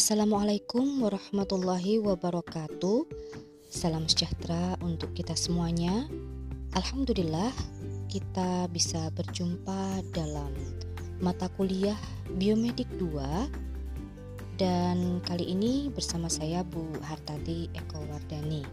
Assalamualaikum 0.00 1.04
warahmatullahi 1.04 2.00
wabarakatuh. 2.00 3.04
Salam 3.68 4.08
sejahtera 4.08 4.72
untuk 4.80 5.12
kita 5.12 5.36
semuanya. 5.36 6.08
Alhamdulillah, 6.72 7.52
kita 8.08 8.64
bisa 8.72 9.12
berjumpa 9.12 10.00
dalam 10.16 10.56
mata 11.20 11.52
kuliah 11.52 12.00
Biomedik 12.32 12.88
2 12.96 14.56
dan 14.56 15.20
kali 15.20 15.52
ini 15.52 15.92
bersama 15.92 16.32
saya 16.32 16.64
Bu 16.64 16.80
Hartati 17.04 17.68
Eko 17.76 18.00
Wardani. 18.08 18.64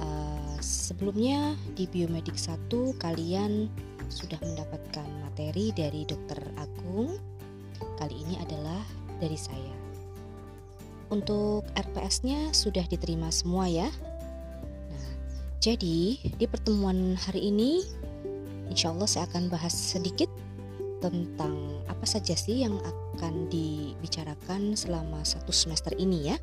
Uh, 0.00 0.56
sebelumnya 0.64 1.52
di 1.76 1.84
Biomedik 1.84 2.40
1 2.40 2.72
kalian 2.96 3.68
sudah 4.08 4.40
mendapatkan 4.40 5.04
materi 5.20 5.68
dari 5.76 6.08
Dokter 6.08 6.40
Agung. 6.56 7.12
Kali 8.00 8.24
ini 8.24 8.40
adalah 8.40 8.80
dari 9.20 9.36
saya. 9.36 9.83
Untuk 11.12 11.68
RPS-nya 11.76 12.52
sudah 12.56 12.84
diterima 12.88 13.28
semua 13.28 13.68
ya. 13.68 13.88
Nah, 14.88 15.08
jadi 15.60 16.16
di 16.20 16.46
pertemuan 16.48 17.16
hari 17.16 17.52
ini 17.52 17.84
insya 18.72 18.90
Allah 18.90 19.08
saya 19.08 19.24
akan 19.28 19.52
bahas 19.52 19.74
sedikit 19.74 20.28
tentang 21.04 21.84
apa 21.84 22.08
saja 22.08 22.32
sih 22.32 22.64
yang 22.64 22.80
akan 22.80 23.52
dibicarakan 23.52 24.72
selama 24.72 25.20
satu 25.20 25.52
semester 25.52 25.92
ini 26.00 26.32
ya. 26.32 26.36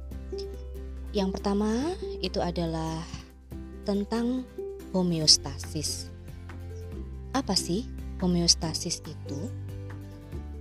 Yang 1.12 1.42
pertama 1.42 1.98
itu 2.22 2.40
adalah 2.40 3.02
tentang 3.84 4.46
homeostasis. 4.94 6.08
Apa 7.34 7.58
sih 7.58 7.90
homeostasis 8.22 9.02
itu? 9.04 9.40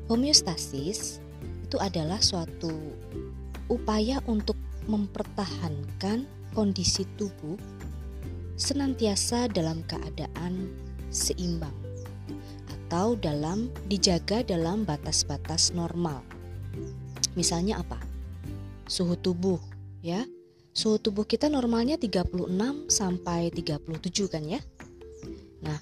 Homeostasis 0.09 1.23
itu 1.71 1.77
adalah 1.79 2.19
suatu 2.19 2.73
upaya 3.71 4.19
untuk 4.27 4.59
mempertahankan 4.91 6.27
kondisi 6.51 7.07
tubuh 7.15 7.55
senantiasa 8.59 9.47
dalam 9.49 9.87
keadaan 9.87 10.69
seimbang 11.09 11.73
atau 12.91 13.15
dalam 13.15 13.71
dijaga 13.87 14.43
dalam 14.43 14.83
batas-batas 14.83 15.71
normal. 15.71 16.27
Misalnya 17.39 17.79
apa? 17.79 18.03
Suhu 18.91 19.15
tubuh 19.15 19.63
ya. 20.03 20.27
Suhu 20.75 20.99
tubuh 20.99 21.23
kita 21.27 21.47
normalnya 21.47 21.95
36 21.99 22.91
sampai 22.91 23.55
37 23.55 24.27
kan 24.27 24.43
ya. 24.43 24.59
Nah, 25.63 25.79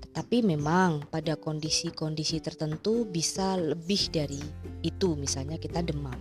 tetapi 0.00 0.40
memang 0.44 1.04
pada 1.12 1.36
kondisi-kondisi 1.36 2.40
tertentu 2.40 3.04
bisa 3.04 3.56
lebih 3.60 4.08
dari 4.08 4.40
itu, 4.80 5.12
misalnya 5.12 5.60
kita 5.60 5.84
demam. 5.84 6.16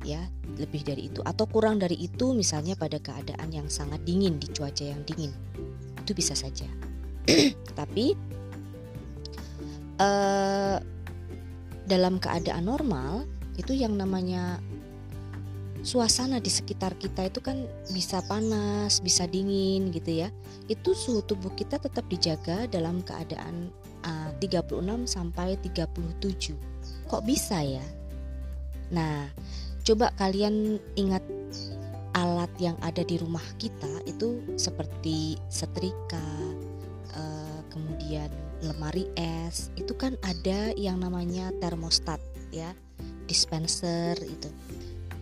Ya, 0.00 0.32
lebih 0.56 0.80
dari 0.80 1.12
itu 1.12 1.20
atau 1.20 1.44
kurang 1.44 1.76
dari 1.76 1.92
itu 2.00 2.32
misalnya 2.32 2.72
pada 2.72 2.96
keadaan 2.96 3.52
yang 3.52 3.68
sangat 3.68 4.00
dingin 4.08 4.40
di 4.40 4.48
cuaca 4.48 4.80
yang 4.80 5.04
dingin. 5.04 5.28
Itu 6.00 6.16
bisa 6.16 6.32
saja. 6.32 6.64
Tapi 7.78 8.16
uh, 10.00 10.80
dalam 11.84 12.16
keadaan 12.16 12.64
normal 12.64 13.28
itu 13.60 13.76
yang 13.76 13.92
namanya 14.00 14.56
suasana 15.80 16.40
di 16.40 16.52
sekitar 16.52 16.96
kita 16.96 17.28
itu 17.28 17.40
kan 17.40 17.64
bisa 17.92 18.20
panas, 18.24 19.00
bisa 19.00 19.24
dingin 19.28 19.92
gitu 19.92 20.24
ya. 20.24 20.28
Itu 20.68 20.96
suhu 20.96 21.24
tubuh 21.24 21.52
kita 21.56 21.80
tetap 21.80 22.08
dijaga 22.08 22.68
dalam 22.68 23.04
keadaan 23.04 23.72
uh, 24.04 24.30
36 24.40 24.80
sampai 25.08 25.56
37. 25.60 26.56
Kok 27.08 27.22
bisa 27.24 27.60
ya? 27.64 27.84
Nah, 28.92 29.30
coba 29.90 30.14
kalian 30.22 30.78
ingat 30.94 31.18
alat 32.14 32.46
yang 32.62 32.78
ada 32.78 33.02
di 33.02 33.18
rumah 33.18 33.42
kita 33.58 33.90
itu 34.06 34.38
seperti 34.54 35.34
setrika, 35.50 36.22
uh, 37.18 37.58
kemudian 37.74 38.30
lemari 38.62 39.10
es. 39.18 39.74
Itu 39.74 39.98
kan 39.98 40.14
ada 40.22 40.70
yang 40.78 41.02
namanya 41.02 41.50
termostat 41.58 42.22
ya 42.54 42.70
dispenser 43.26 44.14
itu. 44.22 44.46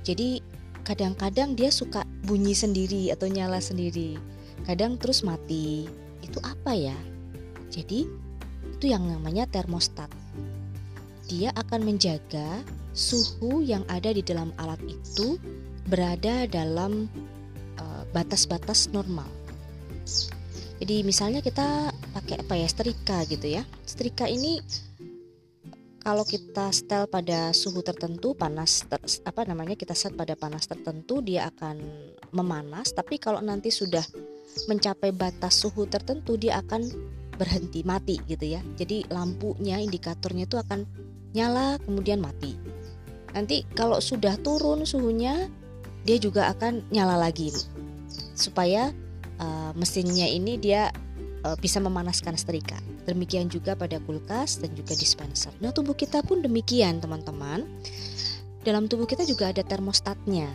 Jadi 0.04 0.44
kadang-kadang 0.84 1.56
dia 1.56 1.72
suka 1.72 2.04
bunyi 2.28 2.52
sendiri 2.52 3.08
atau 3.08 3.24
nyala 3.24 3.64
sendiri. 3.64 4.20
Kadang 4.68 5.00
terus 5.00 5.24
mati. 5.24 5.88
Itu 6.20 6.44
apa 6.44 6.76
ya? 6.76 6.96
Jadi 7.72 8.04
itu 8.68 8.84
yang 8.84 9.08
namanya 9.08 9.48
termostat. 9.48 10.12
Dia 11.24 11.56
akan 11.56 11.88
menjaga 11.88 12.60
suhu 12.98 13.62
yang 13.62 13.86
ada 13.86 14.10
di 14.10 14.26
dalam 14.26 14.50
alat 14.58 14.82
itu 14.82 15.38
berada 15.86 16.50
dalam 16.50 17.06
eh, 17.78 18.02
batas-batas 18.10 18.90
uh, 18.90 18.98
normal. 18.98 19.30
Jadi 20.82 21.06
misalnya 21.06 21.38
kita 21.38 21.94
pakai 22.14 22.42
apa 22.42 22.54
ya 22.58 22.66
setrika 22.66 23.22
gitu 23.30 23.46
ya. 23.46 23.62
Setrika 23.86 24.26
ini 24.26 24.58
kalau 26.02 26.22
kita 26.22 26.70
setel 26.70 27.10
pada 27.10 27.50
suhu 27.50 27.82
tertentu 27.82 28.34
panas 28.34 28.86
ter, 28.86 29.02
apa 29.26 29.42
namanya 29.42 29.74
kita 29.74 29.92
set 29.94 30.14
pada 30.14 30.38
panas 30.38 30.66
tertentu 30.70 31.18
dia 31.22 31.50
akan 31.50 31.82
memanas. 32.30 32.94
Tapi 32.94 33.18
kalau 33.18 33.42
nanti 33.42 33.74
sudah 33.74 34.02
mencapai 34.70 35.10
batas 35.10 35.66
suhu 35.66 35.86
tertentu 35.90 36.38
dia 36.38 36.62
akan 36.62 36.86
berhenti 37.34 37.82
mati 37.82 38.22
gitu 38.30 38.46
ya. 38.46 38.62
Jadi 38.78 39.10
lampunya 39.10 39.82
indikatornya 39.82 40.46
itu 40.46 40.62
akan 40.62 40.86
nyala 41.34 41.76
kemudian 41.82 42.22
mati 42.22 42.56
nanti 43.38 43.62
kalau 43.78 44.02
sudah 44.02 44.34
turun 44.42 44.82
suhunya 44.82 45.46
dia 46.02 46.18
juga 46.18 46.50
akan 46.50 46.90
nyala 46.90 47.14
lagi 47.14 47.54
supaya 48.34 48.90
uh, 49.38 49.70
mesinnya 49.78 50.26
ini 50.26 50.58
dia 50.58 50.90
uh, 51.46 51.56
bisa 51.58 51.78
memanaskan 51.78 52.34
setrika. 52.34 52.78
Demikian 53.06 53.48
juga 53.48 53.72
pada 53.78 54.02
kulkas 54.02 54.60
dan 54.60 54.74
juga 54.76 54.92
dispenser. 54.98 55.54
Nah, 55.64 55.72
tubuh 55.72 55.96
kita 55.96 56.20
pun 56.20 56.44
demikian, 56.44 57.00
teman-teman. 57.00 57.64
Dalam 58.62 58.84
tubuh 58.84 59.08
kita 59.08 59.24
juga 59.24 59.48
ada 59.48 59.64
termostatnya. 59.64 60.50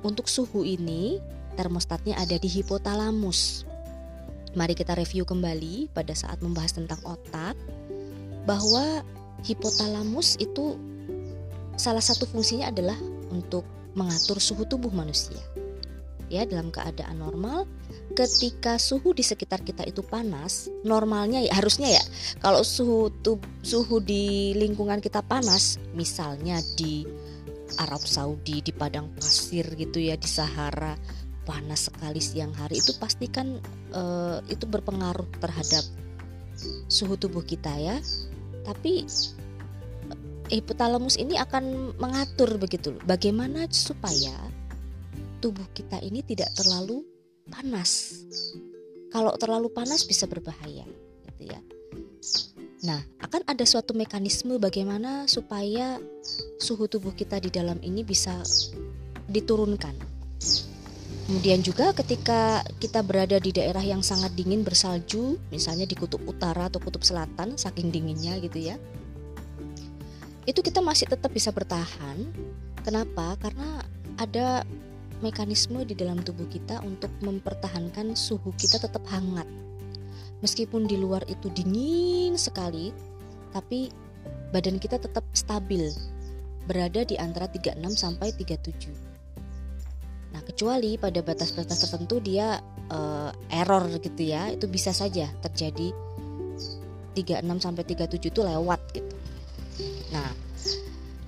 Untuk 0.00 0.32
suhu 0.32 0.64
ini, 0.64 1.20
termostatnya 1.54 2.16
ada 2.16 2.40
di 2.40 2.48
hipotalamus. 2.48 3.68
Mari 4.56 4.72
kita 4.76 4.96
review 4.96 5.28
kembali 5.28 5.92
pada 5.92 6.12
saat 6.16 6.40
membahas 6.40 6.76
tentang 6.76 7.00
otak 7.04 7.56
bahwa 8.48 9.04
hipotalamus 9.44 10.36
itu 10.40 10.76
salah 11.76 12.02
satu 12.02 12.28
fungsinya 12.28 12.68
adalah 12.68 12.96
untuk 13.32 13.64
mengatur 13.96 14.40
suhu 14.40 14.64
tubuh 14.64 14.92
manusia. 14.92 15.38
Ya 16.32 16.48
dalam 16.48 16.72
keadaan 16.72 17.20
normal 17.20 17.68
ketika 18.16 18.80
suhu 18.80 19.12
di 19.12 19.20
sekitar 19.20 19.60
kita 19.60 19.84
itu 19.84 20.00
panas 20.00 20.72
normalnya 20.80 21.44
ya 21.44 21.52
harusnya 21.52 21.92
ya 21.92 22.04
kalau 22.40 22.64
suhu 22.64 23.12
tub, 23.20 23.44
suhu 23.60 24.00
di 24.00 24.56
lingkungan 24.56 25.04
kita 25.04 25.20
panas 25.20 25.76
misalnya 25.92 26.56
di 26.72 27.04
Arab 27.84 28.00
Saudi 28.00 28.64
di 28.64 28.72
padang 28.72 29.12
pasir 29.12 29.76
gitu 29.76 30.00
ya 30.00 30.16
di 30.16 30.24
Sahara 30.24 30.96
panas 31.44 31.90
sekali 31.90 32.22
siang 32.22 32.54
hari 32.54 32.78
itu 32.78 32.96
pastikan 32.96 33.58
uh, 33.92 34.38
itu 34.46 34.64
berpengaruh 34.64 35.26
terhadap 35.36 35.84
suhu 36.86 37.18
tubuh 37.18 37.42
kita 37.42 37.72
ya. 37.76 37.96
Tapi 38.62 39.04
hipotalamus 40.52 41.16
ini 41.16 41.40
akan 41.40 41.96
mengatur 41.96 42.60
begitu 42.60 42.92
bagaimana 43.08 43.64
supaya 43.72 44.36
tubuh 45.42 45.66
kita 45.74 45.98
ini 46.04 46.22
tidak 46.22 46.52
terlalu 46.54 47.02
panas. 47.50 48.22
Kalau 49.10 49.34
terlalu 49.36 49.68
panas 49.68 50.06
bisa 50.06 50.24
berbahaya, 50.24 50.86
gitu 51.28 51.42
ya. 51.52 51.60
Nah, 52.82 53.02
akan 53.20 53.46
ada 53.46 53.62
suatu 53.66 53.92
mekanisme 53.92 54.56
bagaimana 54.56 55.26
supaya 55.28 56.00
suhu 56.58 56.88
tubuh 56.88 57.12
kita 57.12 57.38
di 57.42 57.50
dalam 57.52 57.78
ini 57.82 58.06
bisa 58.06 58.40
diturunkan. 59.28 59.94
Kemudian 61.22 61.62
juga 61.62 61.94
ketika 61.94 62.66
kita 62.82 63.00
berada 63.06 63.38
di 63.38 63.54
daerah 63.54 63.80
yang 63.80 64.02
sangat 64.02 64.34
dingin 64.34 64.66
bersalju, 64.66 65.38
misalnya 65.54 65.86
di 65.86 65.94
kutub 65.94 66.20
utara 66.26 66.66
atau 66.66 66.82
kutub 66.82 67.06
selatan, 67.06 67.54
saking 67.54 67.94
dinginnya 67.94 68.42
gitu 68.42 68.58
ya. 68.58 68.76
Itu 70.42 70.60
kita 70.60 70.82
masih 70.82 71.06
tetap 71.06 71.30
bisa 71.30 71.54
bertahan. 71.54 72.26
Kenapa? 72.82 73.38
Karena 73.38 73.78
ada 74.18 74.66
mekanisme 75.22 75.86
di 75.86 75.94
dalam 75.94 76.18
tubuh 76.18 76.50
kita 76.50 76.82
untuk 76.82 77.08
mempertahankan 77.22 78.18
suhu 78.18 78.50
kita 78.58 78.82
tetap 78.82 79.06
hangat. 79.06 79.46
Meskipun 80.42 80.90
di 80.90 80.98
luar 80.98 81.22
itu 81.30 81.46
dingin 81.54 82.34
sekali, 82.34 82.90
tapi 83.54 83.94
badan 84.50 84.82
kita 84.82 84.98
tetap 84.98 85.22
stabil, 85.30 85.94
berada 86.66 87.06
di 87.06 87.14
antara 87.14 87.46
36 87.46 87.78
sampai 87.94 88.34
37. 88.34 88.90
Nah, 90.34 90.42
kecuali 90.42 90.98
pada 90.98 91.22
batas-batas 91.22 91.86
tertentu 91.86 92.18
dia 92.18 92.58
uh, 92.90 93.30
error 93.54 93.86
gitu 94.02 94.26
ya, 94.26 94.50
itu 94.50 94.66
bisa 94.66 94.90
saja 94.90 95.30
terjadi 95.38 95.94
36 97.14 97.46
sampai 97.62 97.82
37 97.86 98.34
itu 98.34 98.40
lewat 98.42 98.80
gitu. 98.98 99.21
Nah, 100.12 100.30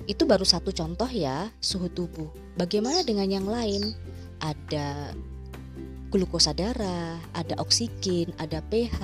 Itu 0.04 0.28
baru 0.28 0.44
satu 0.44 0.68
contoh 0.68 1.08
ya 1.08 1.48
suhu 1.64 1.88
tubuh. 1.88 2.28
Bagaimana 2.60 3.00
dengan 3.00 3.24
yang 3.24 3.48
lain? 3.48 3.96
Ada 4.36 5.16
glukosa 6.12 6.52
darah, 6.52 7.16
ada 7.32 7.56
oksigen, 7.56 8.36
ada 8.36 8.60
pH, 8.68 9.00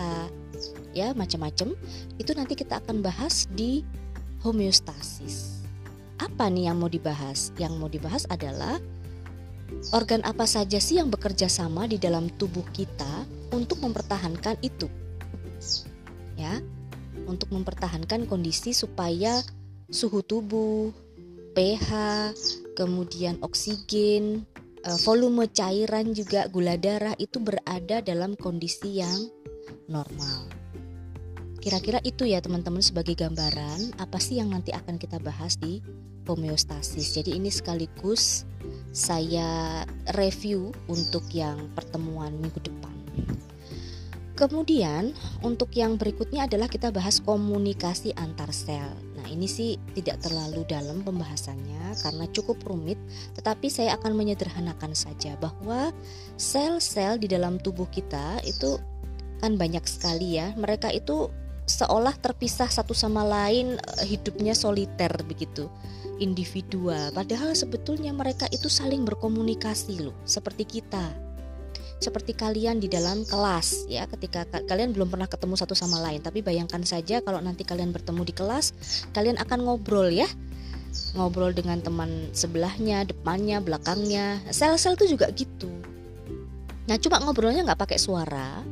ya 0.93 1.17
macam-macam. 1.17 1.73
Itu 2.21 2.37
nanti 2.37 2.53
kita 2.53 2.85
akan 2.85 3.01
bahas 3.01 3.49
di 3.49 3.81
homeostasis. 4.45 5.65
Apa 6.21 6.53
nih 6.53 6.69
yang 6.69 6.77
mau 6.77 6.93
dibahas? 6.93 7.49
Yang 7.57 7.73
mau 7.81 7.89
dibahas 7.89 8.29
adalah 8.29 8.77
organ 9.97 10.21
apa 10.29 10.45
saja 10.45 10.77
sih 10.77 11.01
yang 11.01 11.09
bekerja 11.09 11.49
sama 11.49 11.89
di 11.89 11.97
dalam 11.97 12.29
tubuh 12.37 12.69
kita 12.77 13.25
untuk 13.57 13.81
mempertahankan 13.81 14.61
itu. 14.61 14.85
Ya, 16.37 16.61
untuk 17.25 17.49
mempertahankan 17.53 18.29
kondisi 18.29 18.77
supaya 18.77 19.41
suhu 19.91 20.23
tubuh, 20.23 20.95
pH, 21.53 21.91
kemudian 22.79 23.37
oksigen, 23.43 24.47
eh, 24.87 24.99
volume 25.03 25.51
cairan 25.51 26.15
juga 26.15 26.47
gula 26.47 26.79
darah 26.79 27.19
itu 27.19 27.43
berada 27.43 28.01
dalam 28.01 28.39
kondisi 28.39 29.03
yang 29.03 29.29
normal. 29.91 30.47
Kira-kira 31.61 32.01
itu 32.01 32.25
ya 32.25 32.41
teman-teman 32.41 32.81
sebagai 32.81 33.13
gambaran 33.21 34.01
apa 34.01 34.17
sih 34.17 34.41
yang 34.41 34.49
nanti 34.49 34.73
akan 34.73 34.97
kita 34.97 35.21
bahas 35.21 35.61
di 35.61 35.85
homeostasis. 36.25 37.21
Jadi 37.21 37.37
ini 37.37 37.53
sekaligus 37.53 38.49
saya 38.97 39.85
review 40.17 40.73
untuk 40.89 41.27
yang 41.37 41.69
pertemuan 41.77 42.33
minggu 42.41 42.65
depan. 42.65 42.97
Kemudian 44.41 45.13
untuk 45.45 45.69
yang 45.77 46.01
berikutnya 46.01 46.49
adalah 46.49 46.65
kita 46.65 46.89
bahas 46.89 47.21
komunikasi 47.21 48.17
antar 48.17 48.49
sel. 48.57 48.97
Nah 49.21 49.29
ini 49.29 49.45
sih 49.45 49.77
tidak 49.93 50.25
terlalu 50.25 50.65
dalam 50.65 51.05
pembahasannya 51.05 52.01
karena 52.01 52.25
cukup 52.33 52.57
rumit, 52.65 52.97
tetapi 53.37 53.69
saya 53.69 54.01
akan 54.01 54.17
menyederhanakan 54.17 54.97
saja 54.97 55.37
bahwa 55.37 55.93
sel-sel 56.41 57.21
di 57.21 57.29
dalam 57.29 57.61
tubuh 57.61 57.85
kita 57.93 58.41
itu 58.49 58.81
kan 59.45 59.61
banyak 59.61 59.85
sekali 59.85 60.41
ya. 60.41 60.57
Mereka 60.57 60.89
itu 60.97 61.29
seolah 61.69 62.17
terpisah 62.19 62.67
satu 62.67 62.97
sama 62.97 63.23
lain, 63.23 63.77
eh, 63.77 64.07
hidupnya 64.09 64.57
soliter 64.57 65.13
begitu, 65.29 65.69
individual. 66.19 67.13
Padahal 67.13 67.53
sebetulnya 67.53 68.11
mereka 68.11 68.49
itu 68.49 68.67
saling 68.67 69.05
berkomunikasi 69.05 70.03
loh, 70.03 70.17
seperti 70.25 70.81
kita 70.81 71.30
seperti 72.01 72.33
kalian 72.33 72.81
di 72.81 72.89
dalam 72.89 73.23
kelas 73.29 73.87
ya. 73.87 74.09
Ketika 74.09 74.49
ka 74.49 74.65
kalian 74.65 74.97
belum 74.97 75.13
pernah 75.13 75.29
ketemu 75.29 75.55
satu 75.55 75.77
sama 75.77 76.01
lain. 76.01 76.25
Tapi 76.25 76.41
bayangkan 76.41 76.81
saja 76.83 77.21
kalau 77.21 77.39
nanti 77.39 77.63
kalian 77.63 77.93
bertemu 77.93 78.25
di 78.25 78.35
kelas 78.35 78.73
kalian 79.13 79.37
akan 79.37 79.69
ngobrol 79.69 80.09
ya. 80.09 80.27
Ngobrol 81.15 81.55
dengan 81.55 81.79
teman 81.85 82.33
sebelahnya 82.33 83.05
depannya 83.05 83.61
belakangnya. 83.61 84.41
Sel-sel 84.49 84.97
itu 84.97 85.15
juga 85.15 85.29
gitu. 85.37 85.71
Nah 86.89 86.97
cuma 86.99 87.21
ngobrolnya 87.23 87.63
nggak 87.63 87.81
pakai 87.87 88.01
suara 88.01 88.65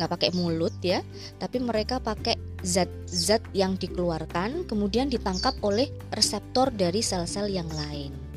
nggak 0.00 0.10
pakai 0.16 0.30
mulut 0.32 0.72
ya. 0.80 1.04
Tapi 1.36 1.60
mereka 1.60 2.00
pakai 2.00 2.40
zat-zat 2.64 3.44
yang 3.52 3.76
dikeluarkan 3.76 4.64
kemudian 4.64 5.12
ditangkap 5.12 5.52
oleh 5.60 5.92
reseptor 6.08 6.72
dari 6.72 7.04
sel-sel 7.04 7.52
yang 7.52 7.68
lain 7.68 8.29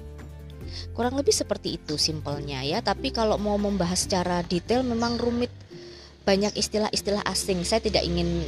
Kurang 0.93 1.17
lebih 1.17 1.33
seperti 1.33 1.77
itu 1.81 1.95
simpelnya 1.97 2.61
ya. 2.63 2.79
Tapi 2.79 3.13
kalau 3.13 3.37
mau 3.37 3.57
membahas 3.57 4.05
secara 4.05 4.41
detail 4.45 4.85
memang 4.85 5.17
rumit 5.17 5.51
banyak 6.23 6.55
istilah-istilah 6.55 7.23
asing. 7.27 7.61
Saya 7.67 7.83
tidak 7.83 8.03
ingin 8.07 8.43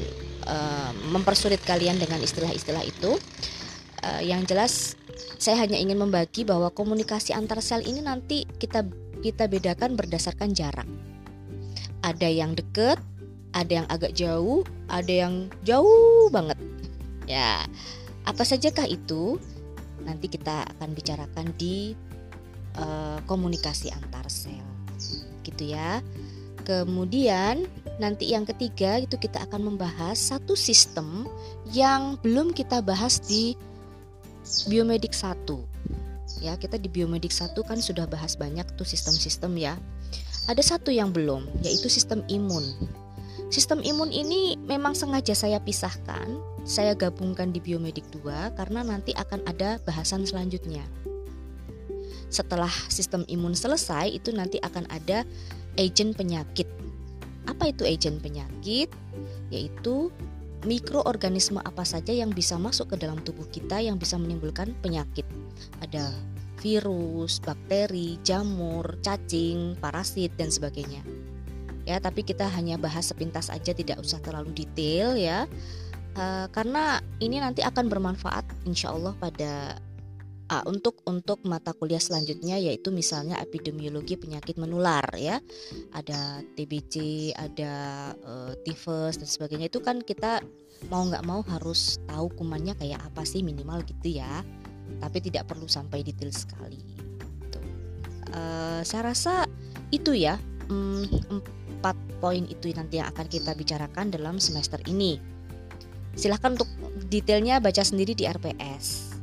uh, 0.47 0.91
mempersulit 1.11 1.59
kalian 1.63 1.99
dengan 1.99 2.23
istilah-istilah 2.23 2.83
itu. 2.83 3.19
Uh, 4.05 4.21
yang 4.21 4.45
jelas 4.45 4.95
saya 5.39 5.63
hanya 5.63 5.79
ingin 5.79 5.99
membagi 5.99 6.43
bahwa 6.47 6.71
komunikasi 6.71 7.35
antar 7.35 7.59
sel 7.59 7.83
ini 7.83 8.03
nanti 8.03 8.45
kita 8.59 8.85
kita 9.23 9.49
bedakan 9.49 9.97
berdasarkan 9.97 10.53
jarak. 10.53 10.87
Ada 12.05 12.29
yang 12.29 12.53
dekat, 12.53 13.01
ada 13.55 13.71
yang 13.81 13.87
agak 13.89 14.13
jauh, 14.13 14.61
ada 14.91 15.09
yang 15.09 15.49
jauh 15.65 16.29
banget. 16.29 16.59
Ya, 17.25 17.65
apa 18.27 18.45
sajakah 18.45 18.85
itu? 18.85 19.41
Nanti 20.05 20.29
kita 20.29 20.69
akan 20.77 20.93
bicarakan 20.93 21.49
di 21.57 21.97
uh, 22.79 23.19
komunikasi 23.25 23.91
antar 23.91 24.27
sel. 24.27 24.63
Gitu 25.43 25.75
ya. 25.75 25.99
Kemudian 26.65 27.69
nanti 28.01 28.33
yang 28.33 28.43
ketiga 28.43 28.97
itu 28.97 29.15
kita 29.21 29.45
akan 29.45 29.73
membahas 29.73 30.17
satu 30.17 30.57
sistem 30.57 31.29
yang 31.69 32.17
belum 32.25 32.51
kita 32.51 32.81
bahas 32.81 33.21
di 33.21 33.53
biomedik 34.69 35.13
1 35.13 35.45
ya 36.43 36.53
kita 36.59 36.77
di 36.77 36.85
biomedik 36.91 37.33
1 37.33 37.57
kan 37.65 37.79
sudah 37.81 38.05
bahas 38.05 38.35
banyak 38.35 38.65
tuh 38.75 38.85
sistem-sistem 38.85 39.55
ya. 39.57 39.73
Ada 40.45 40.77
satu 40.77 40.93
yang 40.93 41.09
belum 41.09 41.45
yaitu 41.65 41.89
sistem 41.89 42.21
imun. 42.29 42.65
Sistem 43.49 43.81
imun 43.81 44.09
ini 44.09 44.57
memang 44.65 44.97
sengaja 44.97 45.33
saya 45.37 45.61
pisahkan 45.61 46.25
saya 46.65 46.97
gabungkan 46.97 47.53
di 47.53 47.61
biomedik 47.61 48.09
2 48.09 48.57
karena 48.57 48.81
nanti 48.81 49.13
akan 49.13 49.45
ada 49.45 49.77
bahasan 49.85 50.25
selanjutnya 50.25 50.81
setelah 52.35 52.71
sistem 52.91 53.23
imun 53.31 53.55
selesai 53.55 54.11
itu 54.11 54.35
nanti 54.35 54.59
akan 54.59 54.83
ada 54.91 55.23
agent 55.79 56.19
penyakit. 56.19 56.67
Apa 57.47 57.71
itu 57.71 57.87
agent 57.87 58.19
penyakit? 58.19 58.91
Yaitu 59.47 60.11
mikroorganisme 60.67 61.61
apa 61.63 61.87
saja 61.87 62.11
yang 62.11 62.33
bisa 62.33 62.59
masuk 62.59 62.91
ke 62.91 62.95
dalam 62.99 63.21
tubuh 63.23 63.47
kita 63.47 63.79
yang 63.79 63.95
bisa 63.95 64.19
menimbulkan 64.19 64.75
penyakit. 64.83 65.23
Ada 65.79 66.11
virus, 66.59 67.37
bakteri, 67.39 68.17
jamur, 68.25 68.97
cacing, 69.05 69.77
parasit 69.77 70.33
dan 70.35 70.49
sebagainya. 70.49 71.05
Ya, 71.85 72.01
tapi 72.01 72.25
kita 72.25 72.49
hanya 72.49 72.81
bahas 72.81 73.13
sepintas 73.13 73.53
aja 73.53 73.69
tidak 73.69 74.01
usah 74.01 74.17
terlalu 74.19 74.65
detail 74.65 75.13
ya. 75.13 75.45
Uh, 76.17 76.49
karena 76.49 77.03
ini 77.21 77.37
nanti 77.37 77.61
akan 77.61 77.91
bermanfaat 77.91 78.47
insya 78.65 78.89
Allah 78.89 79.13
pada 79.19 79.77
uh, 80.51 80.63
untuk 80.69 81.01
untuk 81.09 81.41
mata 81.45 81.73
kuliah 81.73 82.01
selanjutnya 82.01 82.57
yaitu 82.61 82.93
misalnya 82.93 83.39
epidemiologi 83.41 84.17
penyakit 84.19 84.57
menular 84.59 85.05
ya. 85.17 85.41
Ada 85.93 86.45
TBC 86.55 86.95
ada 87.33 87.73
uh, 88.25 88.53
tifus 88.65 89.17
dan 89.17 89.29
sebagainya. 89.29 89.69
Itu 89.69 89.81
kan 89.81 90.01
kita 90.01 90.41
mau 90.91 91.07
nggak 91.07 91.25
mau 91.25 91.41
harus 91.47 91.97
tahu 92.05 92.29
kumannya 92.35 92.75
kayak 92.77 93.01
apa 93.01 93.25
sih 93.25 93.41
minimal 93.41 93.81
gitu 93.85 94.21
ya. 94.21 94.43
Tapi 95.01 95.17
tidak 95.23 95.49
perlu 95.49 95.65
sampai 95.65 96.05
detail 96.05 96.29
sekali 96.29 96.77
gitu. 96.77 97.59
uh, 98.37 98.85
saya 98.85 99.09
rasa 99.09 99.49
itu 99.89 100.13
ya 100.13 100.37
um, 100.69 101.05
empat 101.29 101.97
poin 102.21 102.45
itu 102.45 102.69
nanti 102.73 103.01
yang 103.01 103.09
akan 103.09 103.25
kita 103.25 103.57
bicarakan 103.57 104.13
dalam 104.13 104.37
semester 104.37 104.77
ini. 104.85 105.17
Silahkan 106.15 106.55
untuk 106.55 106.69
detailnya 107.11 107.59
baca 107.59 107.83
sendiri 107.83 108.15
di 108.15 108.23
RPS 108.23 109.14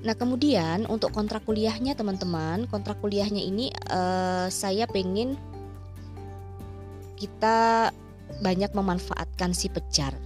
Nah 0.00 0.16
kemudian 0.16 0.88
untuk 0.88 1.12
kontrak 1.12 1.44
kuliahnya 1.44 1.92
teman-teman, 1.92 2.64
kontrak 2.72 2.96
kuliahnya 3.04 3.44
ini 3.44 3.68
uh, 3.92 4.48
saya 4.48 4.88
pengen 4.88 5.36
kita 7.20 7.92
banyak 8.40 8.72
memanfaatkan 8.72 9.52
si 9.52 9.68
pejar. 9.68 10.16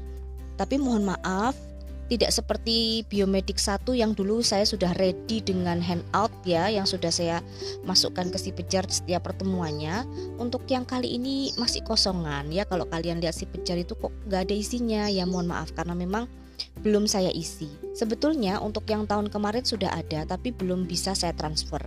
Tapi 0.54 0.78
mohon 0.78 1.02
maaf, 1.02 1.58
tidak 2.06 2.30
seperti 2.30 3.02
biomedik 3.10 3.58
satu 3.58 3.90
yang 3.90 4.14
dulu 4.14 4.44
saya 4.46 4.62
sudah 4.62 4.94
ready 4.94 5.42
dengan 5.42 5.82
handout 5.82 6.30
ya, 6.46 6.70
yang 6.70 6.86
sudah 6.86 7.10
saya 7.10 7.42
masukkan 7.82 8.30
ke 8.30 8.38
si 8.38 8.54
pejar 8.54 8.86
setiap 8.86 9.26
pertemuannya. 9.26 10.06
Untuk 10.38 10.62
yang 10.70 10.86
kali 10.86 11.18
ini 11.18 11.50
masih 11.58 11.82
kosongan 11.82 12.54
ya, 12.54 12.62
kalau 12.62 12.86
kalian 12.86 13.18
lihat 13.18 13.34
si 13.34 13.50
pejar 13.50 13.74
itu 13.74 13.98
kok 13.98 14.14
nggak 14.30 14.46
ada 14.46 14.54
isinya 14.54 15.10
ya 15.10 15.26
mohon 15.26 15.50
maaf 15.50 15.74
karena 15.74 15.98
memang 15.98 16.30
belum 16.84 17.08
saya 17.08 17.32
isi. 17.32 17.70
Sebetulnya 17.96 18.60
untuk 18.60 18.84
yang 18.90 19.08
tahun 19.08 19.32
kemarin 19.32 19.64
sudah 19.64 19.88
ada 19.94 20.28
tapi 20.28 20.52
belum 20.52 20.84
bisa 20.84 21.16
saya 21.16 21.32
transfer. 21.32 21.80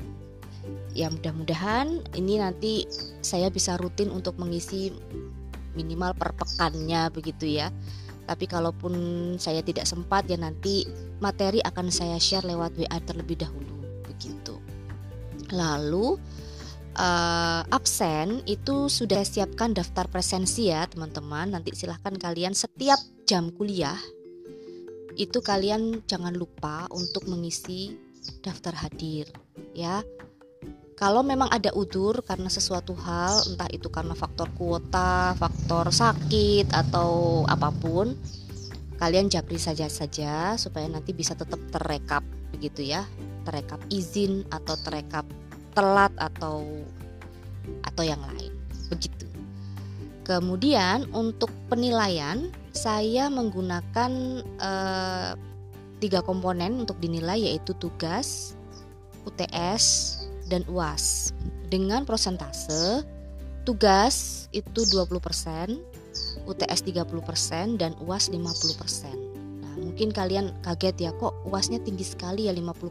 Ya 0.97 1.13
mudah-mudahan 1.13 2.01
ini 2.17 2.41
nanti 2.41 2.89
saya 3.21 3.53
bisa 3.53 3.77
rutin 3.77 4.09
untuk 4.09 4.41
mengisi 4.41 4.89
minimal 5.77 6.17
per 6.17 6.33
pekannya 6.33 7.13
begitu 7.13 7.45
ya. 7.61 7.69
Tapi 8.27 8.49
kalaupun 8.49 8.93
saya 9.39 9.61
tidak 9.63 9.87
sempat 9.87 10.27
ya 10.27 10.35
nanti 10.35 10.83
materi 11.21 11.61
akan 11.63 11.87
saya 11.93 12.17
share 12.19 12.43
lewat 12.43 12.75
WA 12.75 12.97
terlebih 13.05 13.39
dahulu 13.45 13.77
begitu. 14.03 14.59
Lalu 15.53 16.17
uh, 16.97 17.61
absen 17.69 18.41
itu 18.49 18.89
sudah 18.89 19.21
siapkan 19.23 19.71
daftar 19.71 20.09
presensi 20.09 20.73
ya 20.73 20.89
teman-teman. 20.89 21.55
Nanti 21.55 21.77
silahkan 21.77 22.17
kalian 22.17 22.57
setiap 22.57 22.99
jam 23.23 23.53
kuliah 23.53 23.95
itu 25.17 25.41
kalian 25.41 26.05
jangan 26.05 26.31
lupa 26.37 26.85
untuk 26.93 27.25
mengisi 27.25 27.97
daftar 28.45 28.77
hadir 28.77 29.27
ya. 29.73 30.05
Kalau 30.97 31.21
memang 31.21 31.53
ada 31.53 31.69
udur 31.77 32.25
karena 32.25 32.49
sesuatu 32.49 32.97
hal, 32.97 33.53
entah 33.53 33.69
itu 33.69 33.85
karena 33.85 34.17
faktor 34.17 34.49
kuota, 34.57 35.37
faktor 35.37 35.93
sakit 35.93 36.73
atau 36.73 37.45
apa 37.45 37.69
pun, 37.69 38.17
kalian 38.97 39.29
japri 39.29 39.61
saja 39.61 39.85
saja 39.87 40.57
supaya 40.57 40.89
nanti 40.89 41.13
bisa 41.13 41.37
tetap 41.37 41.61
terekap 41.69 42.25
begitu 42.49 42.89
ya 42.89 43.05
terekap 43.45 43.77
izin 43.93 44.43
atau 44.49 44.73
terekap 44.81 45.23
telat 45.77 46.09
atau 46.17 46.65
atau 47.85 48.03
yang 48.03 48.19
lain 48.33 48.49
begitu 48.89 49.29
kemudian 50.25 51.05
untuk 51.13 51.53
penilaian 51.69 52.49
saya 52.77 53.33
menggunakan 53.33 54.11
eh, 54.61 55.31
tiga 55.97 56.21
komponen 56.21 56.85
untuk 56.85 57.01
dinilai 57.01 57.41
yaitu 57.41 57.73
tugas 57.73 58.53
UTS 59.25 59.85
dan 60.47 60.61
UAS 60.69 61.33
dengan 61.67 62.05
prosentase 62.07 63.03
tugas 63.67 64.47
itu 64.55 64.87
20% 64.87 65.19
UTS 66.47 66.79
30% 66.87 67.75
dan 67.75 67.91
UAS 67.99 68.31
50%. 68.31 68.39
Nah, 69.59 69.73
mungkin 69.75 70.15
kalian 70.15 70.55
kaget 70.63 70.95
ya 71.03 71.11
kok 71.19 71.35
UASnya 71.43 71.83
tinggi 71.83 72.07
sekali 72.07 72.47
ya 72.47 72.55
50%. 72.55 72.87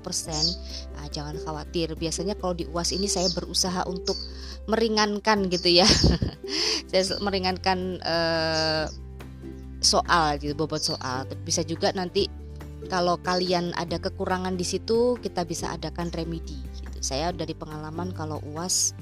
Nah, 0.93 1.09
jangan 1.09 1.41
khawatir. 1.41 1.97
Biasanya 1.97 2.37
kalau 2.37 2.53
di 2.53 2.69
UAS 2.69 2.93
ini 2.93 3.09
saya 3.09 3.33
berusaha 3.33 3.89
untuk 3.89 4.21
meringankan 4.69 5.49
gitu 5.49 5.81
ya. 5.81 5.89
saya 6.93 7.17
meringankan 7.25 7.97
uh, 8.05 8.85
soal 9.87 10.43
gitu, 10.43 10.59
bobot 10.59 10.83
soal. 10.83 11.23
Bisa 11.47 11.63
juga 11.63 11.95
nanti 11.95 12.27
kalau 12.91 13.19
kalian 13.23 13.71
ada 13.79 13.99
kekurangan 14.03 14.59
di 14.59 14.67
situ 14.67 15.15
kita 15.23 15.47
bisa 15.47 15.75
adakan 15.75 16.11
remedi 16.11 16.59
gitu. 16.83 16.99
Saya 16.99 17.31
dari 17.31 17.55
pengalaman 17.55 18.11
kalau 18.11 18.43
UAS 18.43 18.95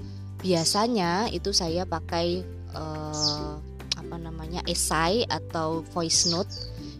biasanya 0.45 1.33
itu 1.33 1.57
saya 1.57 1.89
pakai 1.89 2.45
uh, 2.77 3.57
apa 3.97 4.17
namanya 4.21 4.61
esai 4.69 5.25
atau 5.29 5.81
voice 5.97 6.29
note. 6.29 6.53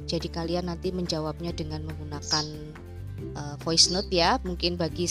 Jadi 0.05 0.29
kalian 0.29 0.69
nanti 0.69 0.93
menjawabnya 0.93 1.53
dengan 1.57 1.85
menggunakan 1.85 2.45
uh, 3.37 3.57
voice 3.65 3.93
note 3.93 4.09
ya. 4.13 4.41
Mungkin 4.45 4.77
bagi 4.77 5.09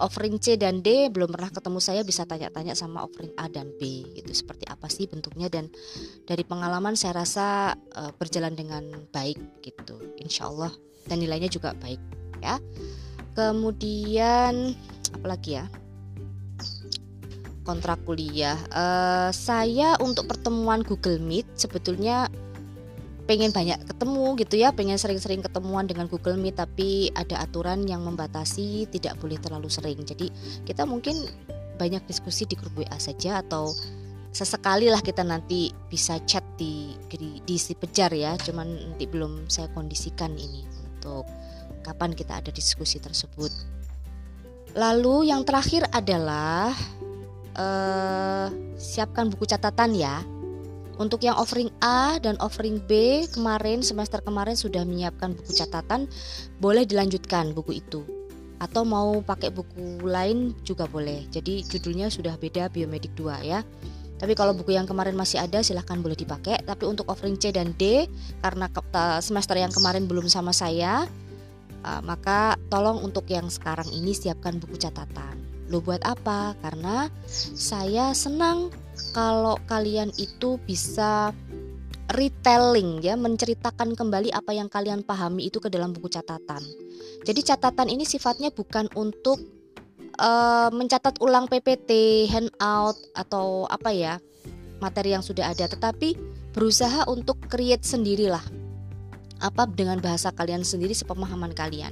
offering 0.00 0.40
C 0.40 0.56
dan 0.56 0.80
D 0.80 1.12
belum 1.12 1.28
pernah 1.28 1.52
ketemu 1.52 1.78
saya 1.82 2.00
bisa 2.06 2.24
tanya-tanya 2.24 2.72
sama 2.72 3.04
offering 3.04 3.32
A 3.36 3.48
dan 3.48 3.72
B 3.76 4.06
gitu. 4.16 4.32
Seperti 4.32 4.64
apa 4.68 4.88
sih 4.88 5.04
bentuknya? 5.10 5.52
Dan 5.52 5.68
dari 6.24 6.44
pengalaman 6.46 6.96
saya 6.96 7.24
rasa 7.24 7.76
uh, 7.96 8.12
berjalan 8.16 8.56
dengan 8.56 8.84
baik 9.12 9.60
gitu. 9.60 10.00
Insya 10.22 10.48
Allah. 10.48 10.72
Dan 11.04 11.20
nilainya 11.20 11.50
juga 11.50 11.74
baik 11.76 12.00
ya. 12.40 12.56
Kemudian 13.34 14.76
apalagi 15.18 15.60
ya? 15.60 15.66
Kontrak 17.62 18.02
kuliah. 18.02 18.58
Uh, 18.74 19.30
saya 19.30 19.94
untuk 20.02 20.26
pertemuan 20.26 20.82
Google 20.82 21.22
Meet 21.22 21.46
sebetulnya 21.54 22.26
pengen 23.24 23.54
banyak 23.54 23.78
ketemu 23.86 24.24
gitu 24.42 24.54
ya, 24.58 24.74
pengen 24.74 24.98
sering-sering 24.98 25.40
ketemuan 25.40 25.86
dengan 25.86 26.10
Google 26.10 26.36
Meet 26.36 26.58
tapi 26.58 27.08
ada 27.14 27.42
aturan 27.42 27.86
yang 27.86 28.02
membatasi 28.02 28.90
tidak 28.90 29.18
boleh 29.22 29.38
terlalu 29.38 29.70
sering. 29.70 30.02
Jadi 30.02 30.28
kita 30.66 30.82
mungkin 30.84 31.30
banyak 31.78 32.02
diskusi 32.06 32.44
di 32.44 32.58
grup 32.58 32.74
WA 32.76 32.98
saja 32.98 33.40
atau 33.40 33.72
sesekali 34.32 34.88
lah 34.88 35.04
kita 35.04 35.20
nanti 35.20 35.68
bisa 35.92 36.16
chat 36.24 36.42
di 36.56 36.96
di, 37.06 37.38
di 37.44 37.56
si 37.56 37.78
pejar 37.78 38.10
ya. 38.10 38.34
Cuman 38.38 38.94
nanti 38.94 39.04
belum 39.06 39.46
saya 39.46 39.70
kondisikan 39.70 40.34
ini 40.34 40.66
untuk 40.90 41.26
kapan 41.82 42.14
kita 42.14 42.42
ada 42.42 42.50
diskusi 42.50 42.98
tersebut. 43.02 43.50
Lalu 44.72 45.28
yang 45.28 45.44
terakhir 45.44 45.84
adalah 45.92 46.72
uh, 47.58 48.48
siapkan 48.80 49.28
buku 49.28 49.44
catatan 49.44 49.92
ya. 49.92 50.24
Untuk 51.00 51.24
yang 51.24 51.34
offering 51.40 51.72
A 51.80 52.20
dan 52.20 52.36
offering 52.38 52.78
B 52.84 53.24
kemarin 53.32 53.80
semester 53.80 54.20
kemarin 54.20 54.54
sudah 54.54 54.84
menyiapkan 54.84 55.32
buku 55.32 55.56
catatan, 55.56 56.04
boleh 56.60 56.84
dilanjutkan 56.84 57.56
buku 57.56 57.80
itu. 57.80 58.04
Atau 58.62 58.86
mau 58.86 59.18
pakai 59.24 59.50
buku 59.50 60.04
lain 60.06 60.54
juga 60.62 60.86
boleh. 60.86 61.26
Jadi 61.32 61.66
judulnya 61.66 62.12
sudah 62.12 62.38
beda 62.38 62.70
Biomedik 62.70 63.16
2 63.18 63.42
ya. 63.42 63.66
Tapi 64.22 64.38
kalau 64.38 64.54
buku 64.54 64.78
yang 64.78 64.86
kemarin 64.86 65.18
masih 65.18 65.42
ada 65.42 65.66
silahkan 65.66 65.98
boleh 65.98 66.14
dipakai. 66.14 66.62
Tapi 66.62 66.86
untuk 66.86 67.10
offering 67.10 67.34
C 67.34 67.50
dan 67.50 67.74
D 67.74 68.06
karena 68.38 68.70
semester 69.18 69.58
yang 69.58 69.74
kemarin 69.74 70.06
belum 70.06 70.30
sama 70.30 70.54
saya, 70.54 71.10
maka 72.06 72.54
tolong 72.70 73.02
untuk 73.02 73.26
yang 73.26 73.50
sekarang 73.50 73.90
ini 73.90 74.14
siapkan 74.14 74.62
buku 74.62 74.78
catatan. 74.78 75.42
Lo 75.66 75.82
buat 75.82 76.06
apa? 76.06 76.54
Karena 76.62 77.10
saya 77.58 78.14
senang 78.14 78.70
kalau 79.12 79.60
kalian 79.68 80.10
itu 80.16 80.56
bisa 80.64 81.30
retelling 82.12 83.00
ya, 83.00 83.14
menceritakan 83.16 83.94
kembali 83.96 84.32
apa 84.32 84.52
yang 84.52 84.68
kalian 84.68 85.04
pahami 85.04 85.48
itu 85.48 85.60
ke 85.60 85.68
dalam 85.68 85.92
buku 85.94 86.10
catatan. 86.12 86.60
Jadi 87.22 87.40
catatan 87.44 87.88
ini 87.88 88.02
sifatnya 88.02 88.50
bukan 88.50 88.90
untuk 88.98 89.38
uh, 90.18 90.68
mencatat 90.74 91.22
ulang 91.22 91.46
PPT, 91.46 92.24
handout 92.28 92.98
atau 93.14 93.64
apa 93.70 93.94
ya 93.94 94.14
materi 94.82 95.14
yang 95.14 95.22
sudah 95.22 95.54
ada, 95.54 95.70
tetapi 95.70 96.18
berusaha 96.52 97.08
untuk 97.08 97.38
create 97.48 97.86
sendirilah 97.86 98.42
apa 99.42 99.66
dengan 99.66 99.98
bahasa 99.98 100.30
kalian 100.30 100.62
sendiri 100.62 100.94
sepemahaman 100.94 101.50
kalian 101.50 101.90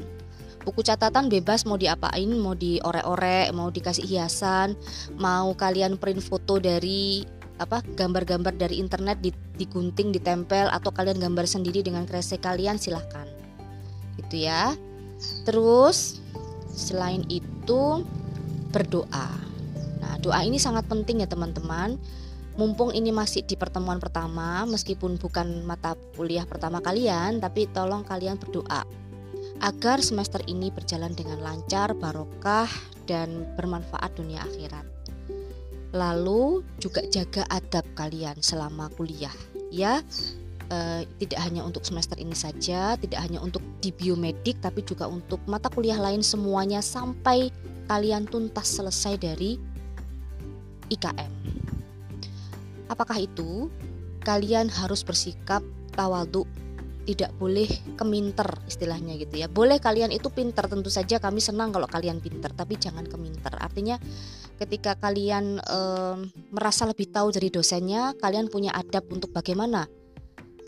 buku 0.62 0.84
catatan 0.84 1.32
bebas 1.32 1.64
mau 1.64 1.80
diapain 1.80 2.28
mau 2.36 2.52
diorek-orek 2.52 3.50
mau 3.56 3.72
dikasih 3.72 4.04
hiasan 4.04 4.76
mau 5.16 5.56
kalian 5.56 5.96
print 5.96 6.20
foto 6.20 6.60
dari 6.60 7.24
apa 7.60 7.84
gambar-gambar 7.84 8.56
dari 8.56 8.80
internet 8.80 9.20
digunting 9.60 10.16
ditempel 10.16 10.72
atau 10.72 10.88
kalian 10.88 11.20
gambar 11.20 11.44
sendiri 11.44 11.84
dengan 11.84 12.08
kresek 12.08 12.40
kalian 12.40 12.80
silahkan. 12.80 13.28
Itu 14.16 14.48
ya. 14.48 14.72
Terus 15.44 16.24
selain 16.72 17.20
itu 17.28 18.00
berdoa. 18.72 19.36
Nah 20.00 20.16
doa 20.24 20.40
ini 20.40 20.56
sangat 20.56 20.88
penting 20.88 21.20
ya 21.20 21.28
teman-teman. 21.28 22.00
Mumpung 22.56 22.96
ini 22.96 23.12
masih 23.12 23.44
di 23.44 23.60
pertemuan 23.60 24.00
pertama 24.00 24.64
meskipun 24.64 25.20
bukan 25.20 25.64
mata 25.68 25.94
kuliah 26.16 26.48
pertama 26.48 26.80
kalian 26.80 27.38
tapi 27.44 27.68
tolong 27.70 28.02
kalian 28.04 28.36
berdoa 28.36 28.84
agar 29.60 30.00
semester 30.00 30.40
ini 30.48 30.72
berjalan 30.72 31.12
dengan 31.12 31.40
lancar, 31.44 31.92
barokah, 31.92 32.68
dan 33.04 33.44
bermanfaat 33.60 34.16
dunia 34.16 34.40
akhirat. 34.44 34.86
Lalu 35.92 36.64
juga 36.80 37.04
jaga 37.10 37.44
adab 37.50 37.84
kalian 37.98 38.38
selama 38.40 38.88
kuliah, 38.96 39.34
ya. 39.68 40.00
E, 40.70 41.04
tidak 41.18 41.40
hanya 41.44 41.66
untuk 41.66 41.82
semester 41.82 42.14
ini 42.16 42.32
saja, 42.32 42.94
tidak 42.94 43.20
hanya 43.20 43.42
untuk 43.42 43.60
di 43.82 43.90
biomedik, 43.90 44.62
tapi 44.62 44.86
juga 44.86 45.10
untuk 45.10 45.42
mata 45.50 45.66
kuliah 45.68 45.98
lain 45.98 46.22
semuanya 46.22 46.78
sampai 46.78 47.50
kalian 47.90 48.24
tuntas 48.30 48.70
selesai 48.70 49.18
dari 49.18 49.58
IKM. 50.94 51.32
Apakah 52.86 53.18
itu? 53.18 53.66
Kalian 54.22 54.70
harus 54.70 55.02
bersikap 55.02 55.64
tawaduk 55.94 56.46
tidak 57.09 57.33
boleh 57.40 57.66
keminter 57.97 58.47
istilahnya 58.69 59.16
gitu 59.16 59.40
ya. 59.40 59.49
Boleh 59.49 59.80
kalian 59.80 60.12
itu 60.12 60.28
pinter 60.28 60.69
tentu 60.69 60.92
saja 60.92 61.16
kami 61.16 61.40
senang 61.40 61.73
kalau 61.73 61.88
kalian 61.88 62.21
pinter 62.21 62.52
tapi 62.52 62.76
jangan 62.76 63.09
keminter. 63.09 63.52
Artinya 63.57 63.97
ketika 64.61 64.95
kalian 65.00 65.59
e, 65.64 65.78
merasa 66.52 66.85
lebih 66.85 67.09
tahu 67.09 67.33
dari 67.33 67.49
dosennya, 67.49 68.12
kalian 68.21 68.52
punya 68.52 68.76
adab 68.76 69.09
untuk 69.09 69.33
bagaimana 69.33 69.88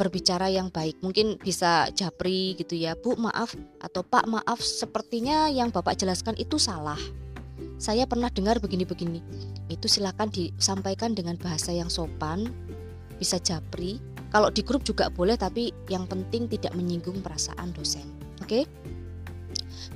berbicara 0.00 0.48
yang 0.48 0.72
baik. 0.72 0.98
Mungkin 1.04 1.36
bisa 1.36 1.92
japri 1.92 2.56
gitu 2.56 2.74
ya, 2.74 2.96
Bu 2.96 3.14
maaf 3.20 3.52
atau 3.84 4.00
Pak 4.00 4.24
maaf 4.24 4.58
sepertinya 4.64 5.52
yang 5.52 5.68
Bapak 5.68 6.00
jelaskan 6.00 6.34
itu 6.40 6.56
salah. 6.56 6.98
Saya 7.76 8.08
pernah 8.08 8.32
dengar 8.32 8.58
begini-begini. 8.58 9.20
Itu 9.68 9.86
silakan 9.86 10.32
disampaikan 10.32 11.12
dengan 11.14 11.36
bahasa 11.36 11.74
yang 11.74 11.90
sopan, 11.92 12.50
bisa 13.20 13.38
japri 13.38 14.02
kalau 14.32 14.48
di 14.48 14.64
grup 14.64 14.80
juga 14.80 15.12
boleh 15.12 15.36
tapi 15.36 15.68
yang 15.92 16.08
penting 16.08 16.48
tidak 16.48 16.72
menyinggung 16.72 17.20
perasaan 17.20 17.76
dosen. 17.76 18.08
Oke? 18.40 18.64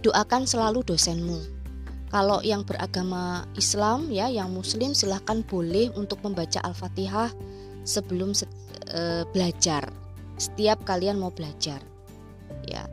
Doakan 0.05 0.45
selalu 0.45 0.85
dosenmu. 0.85 1.41
Kalau 2.13 2.45
yang 2.45 2.63
beragama 2.63 3.49
Islam 3.57 4.13
ya, 4.13 4.29
yang 4.29 4.53
muslim 4.53 4.93
silahkan 4.93 5.43
boleh 5.43 5.91
untuk 5.97 6.21
membaca 6.23 6.63
Al-Fatihah 6.63 7.33
sebelum 7.83 8.37
e, 8.93 9.27
belajar. 9.35 9.89
Setiap 10.37 10.85
kalian 10.85 11.19
mau 11.19 11.33
belajar. 11.33 11.81
Ya. 12.69 12.87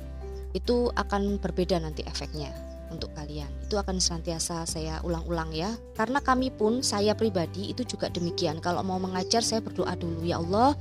Itu 0.56 0.90
akan 0.96 1.44
berbeda 1.44 1.78
nanti 1.78 2.02
efeknya 2.08 2.63
untuk 2.94 3.10
kalian. 3.18 3.50
Itu 3.66 3.82
akan 3.82 3.98
senantiasa 3.98 4.70
saya 4.70 5.02
ulang-ulang 5.02 5.50
ya. 5.50 5.74
Karena 5.98 6.22
kami 6.22 6.54
pun 6.54 6.86
saya 6.86 7.18
pribadi 7.18 7.74
itu 7.74 7.82
juga 7.84 8.08
demikian. 8.14 8.62
Kalau 8.62 8.86
mau 8.86 9.02
mengajar 9.02 9.42
saya 9.42 9.60
berdoa 9.60 9.98
dulu 9.98 10.22
ya 10.22 10.38
Allah, 10.38 10.78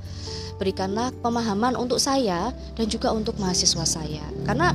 berikanlah 0.61 1.09
pemahaman 1.25 1.73
untuk 1.73 1.97
saya 1.97 2.53
dan 2.77 2.85
juga 2.85 3.09
untuk 3.09 3.35
mahasiswa 3.41 3.83
saya. 3.83 4.23
Karena 4.45 4.71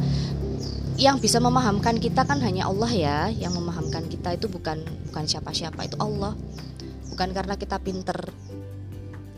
yang 0.99 1.23
bisa 1.23 1.39
memahamkan 1.39 2.03
kita 2.03 2.27
kan 2.27 2.43
hanya 2.43 2.67
Allah 2.67 2.91
ya, 2.91 3.19
yang 3.31 3.55
memahamkan 3.55 4.11
kita 4.11 4.35
itu 4.35 4.51
bukan 4.51 4.83
bukan 5.09 5.25
siapa-siapa, 5.31 5.87
itu 5.87 5.97
Allah. 6.03 6.35
Bukan 7.15 7.31
karena 7.31 7.55
kita 7.55 7.79
pinter. 7.79 8.19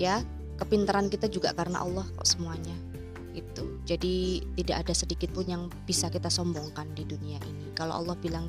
Ya, 0.00 0.24
kepintaran 0.56 1.12
kita 1.12 1.28
juga 1.28 1.52
karena 1.52 1.84
Allah 1.84 2.08
kok 2.16 2.24
semuanya. 2.24 2.89
Itu 3.34 3.70
jadi 3.90 4.38
tidak 4.54 4.76
ada 4.86 4.94
sedikit 4.94 5.34
pun 5.34 5.50
yang 5.50 5.66
bisa 5.82 6.06
kita 6.06 6.30
sombongkan 6.30 6.94
di 6.94 7.02
dunia 7.02 7.42
ini. 7.42 7.74
Kalau 7.74 7.98
Allah 7.98 8.14
bilang 8.14 8.46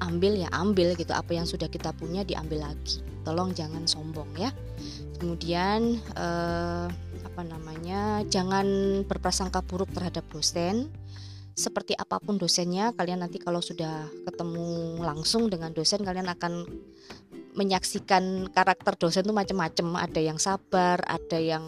ambil 0.00 0.32
ya 0.40 0.48
ambil 0.56 0.96
gitu. 0.96 1.12
Apa 1.12 1.36
yang 1.36 1.44
sudah 1.44 1.68
kita 1.68 1.92
punya 1.92 2.24
diambil 2.24 2.72
lagi. 2.72 3.04
Tolong 3.20 3.52
jangan 3.52 3.84
sombong 3.84 4.32
ya. 4.40 4.48
Kemudian 5.20 6.00
eh, 6.16 6.86
apa 7.20 7.42
namanya 7.44 8.24
jangan 8.32 8.64
berprasangka 9.04 9.60
buruk 9.60 9.92
terhadap 9.92 10.24
dosen. 10.32 10.88
Seperti 11.52 11.92
apa 11.92 12.16
pun 12.16 12.40
dosennya 12.40 12.96
kalian 12.96 13.20
nanti 13.20 13.36
kalau 13.36 13.60
sudah 13.60 14.08
ketemu 14.24 15.02
langsung 15.04 15.52
dengan 15.52 15.74
dosen 15.76 16.00
kalian 16.00 16.32
akan 16.32 16.64
menyaksikan 17.58 18.48
karakter 18.54 18.94
dosen 18.96 19.26
itu 19.26 19.34
macam-macam 19.34 19.98
ada 19.98 20.20
yang 20.22 20.38
sabar 20.38 21.02
ada 21.02 21.42
yang 21.42 21.66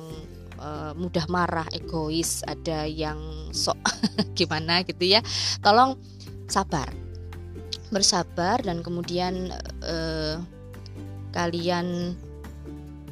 uh, 0.61 0.93
mudah 0.95 1.27
marah 1.27 1.67
egois 1.75 2.45
ada 2.47 2.87
yang 2.87 3.19
sok 3.51 3.81
gimana 4.39 4.85
gitu 4.85 5.19
ya. 5.19 5.21
Tolong 5.65 5.97
sabar. 6.47 6.93
Bersabar 7.91 8.63
dan 8.63 8.85
kemudian 8.87 9.51
uh, 9.83 10.39
kalian 11.35 12.15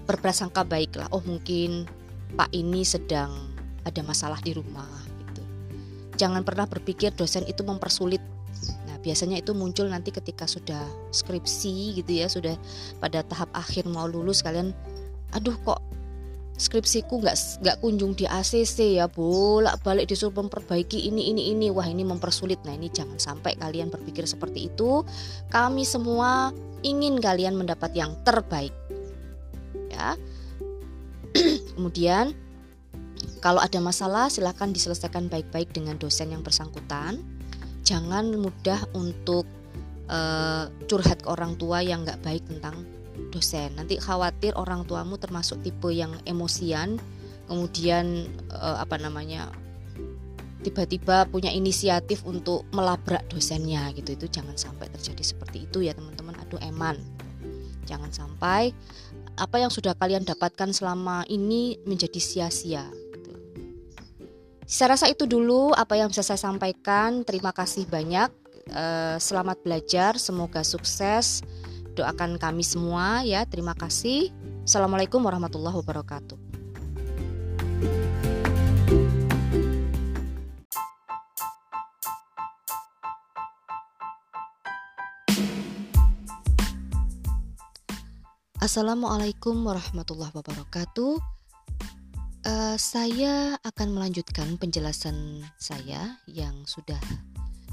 berprasangka 0.07 0.64
baik 0.64 0.97
lah 0.97 1.11
oh 1.12 1.21
mungkin 1.26 1.85
pak 2.33 2.49
ini 2.57 2.81
sedang 2.81 3.52
ada 3.85 4.00
masalah 4.00 4.40
di 4.40 4.57
rumah 4.57 5.09
jangan 6.19 6.43
pernah 6.43 6.67
berpikir 6.67 7.14
dosen 7.14 7.47
itu 7.47 7.62
mempersulit. 7.62 8.21
Nah, 8.90 8.99
biasanya 8.99 9.38
itu 9.38 9.55
muncul 9.55 9.87
nanti 9.87 10.11
ketika 10.11 10.50
sudah 10.50 10.83
skripsi 11.14 12.02
gitu 12.02 12.11
ya, 12.11 12.26
sudah 12.26 12.59
pada 12.99 13.23
tahap 13.23 13.49
akhir 13.55 13.87
mau 13.87 14.11
lulus 14.11 14.43
kalian 14.43 14.75
aduh 15.33 15.55
kok 15.62 15.78
skripsiku 16.59 17.23
nggak 17.23 17.62
nggak 17.62 17.77
kunjung 17.79 18.19
di 18.19 18.27
ACC 18.27 18.99
ya 18.99 19.07
bolak 19.07 19.79
balik 19.87 20.11
disuruh 20.11 20.35
memperbaiki 20.35 21.07
ini 21.07 21.31
ini 21.31 21.55
ini. 21.55 21.71
Wah 21.71 21.87
ini 21.87 22.03
mempersulit. 22.03 22.59
Nah 22.67 22.75
ini 22.75 22.91
jangan 22.91 23.17
sampai 23.17 23.55
kalian 23.55 23.88
berpikir 23.95 24.27
seperti 24.27 24.67
itu. 24.69 25.07
Kami 25.49 25.87
semua 25.87 26.50
ingin 26.83 27.23
kalian 27.23 27.55
mendapat 27.55 27.95
yang 27.95 28.19
terbaik. 28.27 28.75
Ya. 29.88 30.19
Kemudian 31.79 32.35
kalau 33.38 33.62
ada 33.62 33.79
masalah, 33.79 34.27
silakan 34.27 34.75
diselesaikan 34.75 35.31
baik-baik 35.31 35.71
dengan 35.71 35.95
dosen 35.95 36.35
yang 36.35 36.43
bersangkutan. 36.43 37.23
Jangan 37.87 38.35
mudah 38.35 38.83
untuk 38.99 39.47
uh, 40.11 40.67
curhat 40.91 41.23
ke 41.23 41.29
orang 41.31 41.55
tua 41.55 41.79
yang 41.81 42.03
nggak 42.03 42.19
baik 42.27 42.43
tentang 42.50 42.83
dosen. 43.31 43.75
Nanti 43.75 43.99
khawatir 43.99 44.55
orang 44.55 44.87
tuamu 44.87 45.19
termasuk 45.21 45.61
tipe 45.63 45.91
yang 45.91 46.15
emosian, 46.25 46.97
kemudian 47.51 48.27
uh, 48.55 48.81
apa 48.81 48.97
namanya 49.01 49.51
tiba-tiba 50.63 51.31
punya 51.31 51.55
inisiatif 51.55 52.27
untuk 52.27 52.67
melabrak 52.75 53.25
dosennya 53.31 53.91
gitu. 53.95 54.15
Itu 54.15 54.27
jangan 54.31 54.55
sampai 54.55 54.91
terjadi 54.91 55.23
seperti 55.23 55.67
itu 55.71 55.85
ya 55.85 55.93
teman-teman. 55.95 56.39
Aduh 56.43 56.61
eman. 56.63 56.99
Jangan 57.89 58.13
sampai 58.13 58.77
apa 59.39 59.57
yang 59.63 59.71
sudah 59.71 59.95
kalian 59.97 60.27
dapatkan 60.27 60.75
selama 60.75 61.23
ini 61.31 61.79
menjadi 61.87 62.19
sia-sia 62.19 62.85
saya 64.69 65.01
rasa 65.01 65.09
itu 65.09 65.25
dulu 65.25 65.73
apa 65.73 65.97
yang 65.97 66.13
bisa 66.13 66.21
saya 66.21 66.37
sampaikan. 66.37 67.25
Terima 67.25 67.57
kasih 67.57 67.89
banyak. 67.89 68.29
Eh, 68.69 69.17
selamat 69.17 69.65
belajar, 69.65 70.21
semoga 70.21 70.61
sukses. 70.61 71.41
Doakan 71.99 72.38
kami 72.38 72.62
semua 72.62 73.26
ya. 73.26 73.43
Terima 73.43 73.75
kasih. 73.75 74.31
Assalamualaikum 74.62 75.19
warahmatullahi 75.19 75.75
wabarakatuh. 75.83 76.38
Assalamualaikum 88.63 89.58
warahmatullahi 89.67 90.30
wabarakatuh. 90.30 91.19
Uh, 92.47 92.76
saya 92.78 93.58
akan 93.67 93.91
melanjutkan 93.91 94.54
penjelasan 94.54 95.43
saya 95.58 96.23
yang 96.30 96.63
sudah 96.63 97.02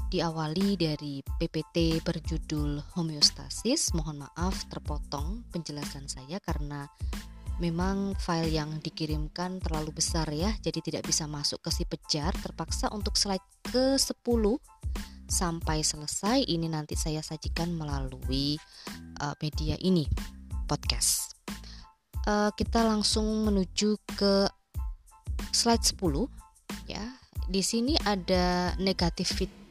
diawali 0.06 0.78
dari 0.78 1.18
PPT 1.22 1.98
berjudul 2.02 2.94
homeostasis. 2.94 3.90
Mohon 3.92 4.30
maaf 4.30 4.66
terpotong 4.70 5.42
penjelasan 5.50 6.06
saya 6.06 6.38
karena 6.38 6.86
memang 7.58 8.14
file 8.20 8.52
yang 8.52 8.78
dikirimkan 8.78 9.58
terlalu 9.58 9.96
besar 9.96 10.28
ya, 10.30 10.52
jadi 10.62 10.78
tidak 10.78 11.02
bisa 11.08 11.26
masuk 11.26 11.58
ke 11.64 11.70
si 11.74 11.82
pejar. 11.88 12.30
Terpaksa 12.38 12.92
untuk 12.94 13.18
slide 13.18 13.42
ke 13.66 13.98
10 13.98 14.14
sampai 15.26 15.82
selesai 15.82 16.46
ini 16.46 16.70
nanti 16.70 16.94
saya 16.94 17.18
sajikan 17.18 17.74
melalui 17.74 18.54
uh, 19.18 19.34
media 19.42 19.74
ini 19.82 20.06
podcast. 20.70 21.34
Uh, 22.26 22.50
kita 22.54 22.82
langsung 22.82 23.46
menuju 23.46 23.98
ke 24.14 24.46
slide 25.50 25.82
10 25.82 26.30
ya. 26.86 27.02
Di 27.46 27.62
sini 27.62 27.94
ada 28.02 28.74
negative 28.82 29.30
feedback 29.30 29.65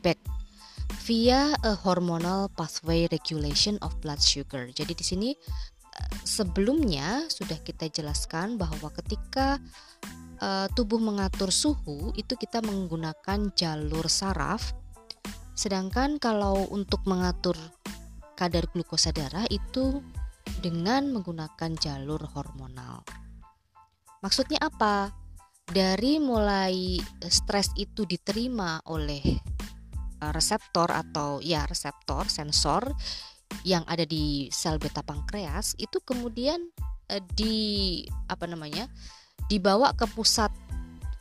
via 1.06 1.58
a 1.66 1.74
hormonal 1.74 2.50
pathway 2.54 3.10
regulation 3.10 3.82
of 3.82 3.98
blood 4.06 4.22
sugar. 4.22 4.70
Jadi 4.70 4.94
di 4.94 5.06
sini 5.06 5.30
eh, 5.34 6.10
sebelumnya 6.22 7.26
sudah 7.26 7.58
kita 7.66 7.90
jelaskan 7.90 8.62
bahwa 8.62 8.94
ketika 8.94 9.58
uh, 10.42 10.68
tubuh 10.78 11.02
mengatur 11.02 11.50
suhu 11.50 12.14
itu 12.14 12.38
kita 12.38 12.62
menggunakan 12.62 13.50
jalur 13.58 14.06
saraf. 14.06 14.78
Sedangkan 15.56 16.20
kalau 16.20 16.68
untuk 16.70 17.02
mengatur 17.08 17.56
kadar 18.36 18.68
glukosa 18.70 19.16
darah 19.16 19.48
itu 19.48 20.04
dengan 20.60 21.10
menggunakan 21.16 21.72
jalur 21.80 22.20
hormonal. 22.36 23.02
Maksudnya 24.20 24.60
apa? 24.62 25.26
dari 25.66 26.22
mulai 26.22 27.02
stres 27.26 27.74
itu 27.74 28.06
diterima 28.06 28.78
oleh 28.86 29.22
eh, 29.26 29.42
reseptor 30.20 30.92
atau 30.92 31.44
ya 31.44 31.68
reseptor 31.68 32.28
sensor 32.32 32.94
yang 33.64 33.86
ada 33.86 34.04
di 34.04 34.50
sel 34.50 34.82
beta 34.82 35.06
pankreas 35.06 35.78
itu 35.78 36.02
kemudian 36.02 36.60
eh, 37.10 37.22
di 37.34 37.56
apa 38.26 38.50
namanya 38.50 38.90
dibawa 39.48 39.94
ke 39.94 40.10
pusat 40.10 40.50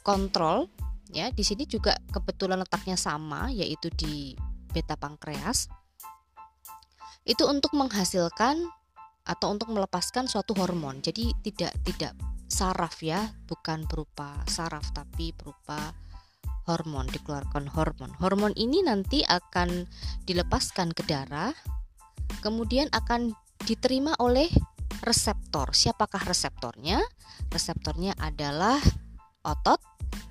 kontrol 0.04 0.68
ya. 1.12 1.30
Di 1.30 1.42
sini 1.46 1.64
juga 1.64 1.96
kebetulan 2.12 2.60
letaknya 2.60 2.98
sama 2.98 3.48
yaitu 3.52 3.88
di 3.94 4.34
beta 4.72 4.98
pankreas. 4.98 5.70
Itu 7.24 7.48
untuk 7.48 7.72
menghasilkan 7.72 8.60
atau 9.24 9.48
untuk 9.48 9.72
melepaskan 9.72 10.28
suatu 10.28 10.52
hormon. 10.52 11.00
Jadi 11.00 11.32
tidak 11.40 11.72
tidak 11.88 12.12
saraf 12.44 13.00
ya, 13.00 13.32
bukan 13.48 13.88
berupa 13.88 14.36
saraf 14.44 14.92
tapi 14.92 15.32
berupa 15.32 15.96
hormon, 16.64 17.08
dikeluarkan 17.08 17.68
hormon. 17.72 18.10
Hormon 18.20 18.52
ini 18.56 18.80
nanti 18.84 19.20
akan 19.24 19.84
dilepaskan 20.24 20.96
ke 20.96 21.04
darah, 21.04 21.52
kemudian 22.40 22.88
akan 22.92 23.36
diterima 23.64 24.16
oleh 24.20 24.48
reseptor. 25.04 25.72
Siapakah 25.76 26.24
reseptornya? 26.24 27.00
Reseptornya 27.52 28.16
adalah 28.16 28.80
otot 29.44 29.80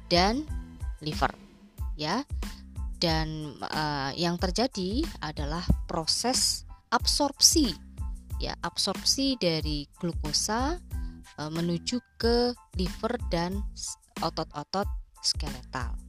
dan 0.09 0.45
liver, 1.05 1.33
ya. 1.93 2.25
Dan 2.97 3.59
uh, 3.59 4.15
yang 4.15 4.39
terjadi 4.39 5.03
adalah 5.19 5.61
proses 5.85 6.63
absorpsi, 6.89 7.75
ya, 8.39 8.55
absorpsi 8.63 9.35
dari 9.35 9.85
glukosa 9.99 10.79
uh, 11.37 11.51
menuju 11.51 11.99
ke 12.15 12.55
liver 12.79 13.19
dan 13.27 13.59
otot-otot 14.23 14.87
skeletal. 15.19 16.02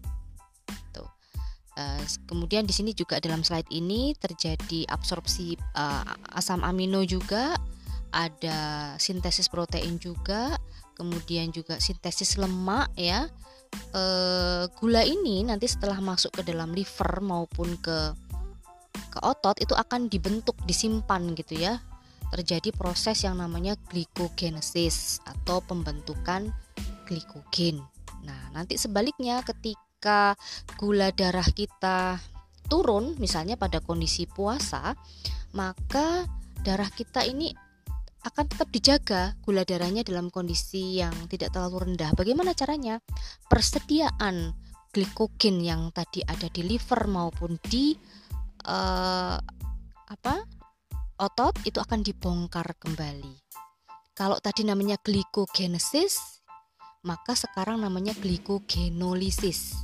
Uh, 1.75 1.99
kemudian 2.31 2.63
di 2.63 2.71
sini 2.71 2.95
juga 2.95 3.19
dalam 3.19 3.43
slide 3.43 3.67
ini 3.75 4.15
terjadi 4.15 4.87
absorpsi 4.87 5.59
uh, 5.75 6.07
asam 6.39 6.63
amino 6.63 7.03
juga, 7.03 7.59
ada 8.15 8.95
sintesis 9.03 9.51
protein 9.51 9.99
juga, 9.99 10.55
kemudian 10.95 11.51
juga 11.51 11.83
sintesis 11.83 12.39
lemak 12.39 12.95
ya. 12.95 13.27
Uh, 13.91 14.71
gula 14.79 15.03
ini 15.03 15.43
nanti 15.43 15.67
setelah 15.67 15.99
masuk 15.99 16.31
ke 16.39 16.43
dalam 16.47 16.71
liver 16.71 17.19
maupun 17.19 17.75
ke 17.83 18.15
ke 19.11 19.19
otot 19.27 19.59
itu 19.59 19.75
akan 19.75 20.07
dibentuk 20.07 20.55
disimpan 20.63 21.35
gitu 21.35 21.59
ya 21.59 21.83
terjadi 22.35 22.75
proses 22.75 23.23
yang 23.23 23.39
namanya 23.39 23.79
glikogenesis 23.91 25.23
atau 25.23 25.63
pembentukan 25.63 26.51
glikogen. 27.07 27.79
Nah, 28.27 28.51
nanti 28.51 28.75
sebaliknya 28.75 29.39
ketika 29.47 29.84
gula 30.77 31.09
darah 31.17 31.47
kita 31.47 32.21
turun 32.69 33.17
misalnya 33.17 33.57
pada 33.57 33.81
kondisi 33.81 34.29
puasa, 34.29 34.97
maka 35.57 36.29
darah 36.65 36.89
kita 36.89 37.25
ini 37.25 37.53
akan 38.25 38.45
tetap 38.49 38.69
dijaga 38.73 39.37
gula 39.45 39.69
darahnya 39.69 40.01
dalam 40.01 40.33
kondisi 40.33 40.97
yang 41.01 41.13
tidak 41.29 41.53
terlalu 41.53 41.89
rendah. 41.93 42.17
Bagaimana 42.17 42.57
caranya? 42.57 42.97
Persediaan 43.53 44.57
glikogen 44.95 45.61
yang 45.61 45.93
tadi 45.93 46.25
ada 46.25 46.49
di 46.49 46.65
liver 46.65 47.05
maupun 47.11 47.61
di 47.69 47.93
uh, 48.65 49.37
apa 50.05 50.35
otot 51.21 51.55
itu 51.69 51.79
akan 51.83 52.01
dibongkar 52.01 52.79
kembali. 52.81 53.45
Kalau 54.15 54.39
tadi 54.39 54.63
namanya 54.63 54.95
glikogenesis, 55.03 56.41
maka 57.05 57.37
sekarang 57.37 57.83
namanya 57.83 58.15
glikogenolisis. 58.17 59.75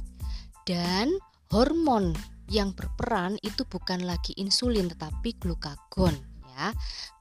Dan 0.71 1.19
hormon 1.51 2.15
yang 2.47 2.71
berperan 2.79 3.35
itu 3.43 3.67
bukan 3.67 4.07
lagi 4.07 4.39
insulin 4.39 4.87
tetapi 4.87 5.35
glukagon 5.43 6.15
ya. 6.47 6.71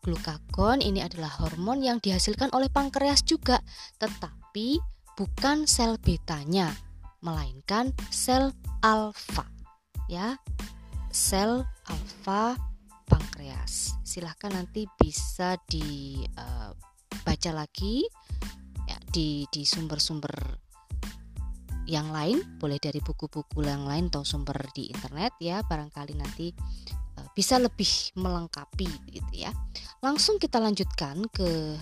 Glukagon 0.05 0.85
ini 0.85 1.01
adalah 1.01 1.33
hormon 1.41 1.81
yang 1.81 1.97
dihasilkan 1.97 2.53
oleh 2.53 2.69
pankreas 2.69 3.25
juga, 3.25 3.57
tetapi 3.97 4.77
bukan 5.17 5.65
sel 5.65 5.97
betanya, 5.97 6.69
melainkan 7.25 7.89
sel 8.13 8.53
alfa. 8.85 9.49
Ya. 10.05 10.37
Sel 11.09 11.65
alfa 11.89 12.53
pankreas. 13.09 13.97
Silahkan 14.05 14.53
nanti 14.53 14.85
bisa 14.93 15.57
dibaca 15.65 17.49
uh, 17.49 17.57
lagi 17.57 18.05
ya 18.85 18.97
di 19.09 19.49
di 19.49 19.65
sumber-sumber 19.65 20.68
yang 21.89 22.13
lain, 22.13 22.45
boleh 22.61 22.77
dari 22.77 23.01
buku-buku 23.01 23.65
yang 23.65 23.89
lain 23.89 24.13
atau 24.13 24.21
sumber 24.21 24.61
di 24.77 24.93
internet 24.93 25.33
ya, 25.41 25.65
barangkali 25.65 26.13
nanti 26.13 26.53
bisa 27.33 27.59
lebih 27.59 28.15
melengkapi 28.19 28.87
gitu 29.11 29.33
ya. 29.33 29.51
Langsung 30.03 30.39
kita 30.39 30.59
lanjutkan 30.61 31.25
ke 31.31 31.75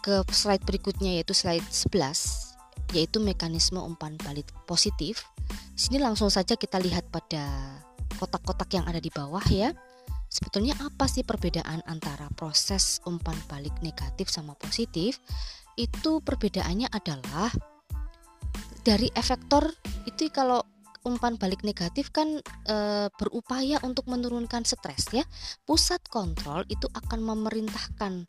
ke 0.00 0.24
slide 0.32 0.64
berikutnya 0.64 1.20
yaitu 1.20 1.36
slide 1.36 1.64
11 1.68 2.96
yaitu 2.96 3.20
mekanisme 3.20 3.78
umpan 3.78 4.16
balik 4.24 4.48
positif. 4.64 5.28
Sini 5.76 6.00
langsung 6.00 6.32
saja 6.32 6.56
kita 6.56 6.80
lihat 6.80 7.06
pada 7.12 7.46
kotak-kotak 8.18 8.72
yang 8.74 8.88
ada 8.88 8.98
di 8.98 9.12
bawah 9.12 9.44
ya. 9.46 9.70
Sebetulnya 10.30 10.78
apa 10.80 11.10
sih 11.10 11.26
perbedaan 11.26 11.82
antara 11.90 12.30
proses 12.38 13.02
umpan 13.04 13.36
balik 13.50 13.74
negatif 13.82 14.30
sama 14.30 14.54
positif? 14.56 15.18
Itu 15.76 16.22
perbedaannya 16.22 16.90
adalah 16.90 17.50
dari 18.80 19.12
efektor 19.12 19.72
itu 20.08 20.32
kalau 20.32 20.64
umpan 21.04 21.40
balik 21.40 21.64
negatif 21.64 22.12
kan 22.12 22.44
e, 22.68 22.76
berupaya 23.16 23.80
untuk 23.84 24.08
menurunkan 24.08 24.64
stres 24.68 25.08
ya. 25.12 25.24
Pusat 25.64 26.04
kontrol 26.12 26.62
itu 26.68 26.88
akan 26.92 27.24
memerintahkan 27.24 28.28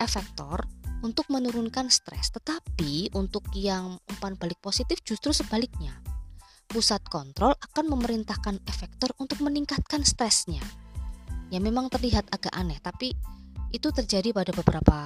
efektor 0.00 0.68
untuk 1.00 1.28
menurunkan 1.32 1.88
stres. 1.88 2.28
Tetapi 2.32 3.16
untuk 3.16 3.44
yang 3.56 3.96
umpan 4.08 4.36
balik 4.36 4.60
positif 4.60 5.00
justru 5.04 5.32
sebaliknya. 5.32 5.96
Pusat 6.70 7.02
kontrol 7.10 7.52
akan 7.56 7.84
memerintahkan 7.88 8.62
efektor 8.68 9.10
untuk 9.18 9.40
meningkatkan 9.42 10.04
stresnya. 10.04 10.62
Ya 11.50 11.58
memang 11.58 11.90
terlihat 11.90 12.30
agak 12.30 12.54
aneh, 12.54 12.78
tapi 12.78 13.10
itu 13.74 13.90
terjadi 13.90 14.30
pada 14.30 14.54
beberapa 14.54 14.98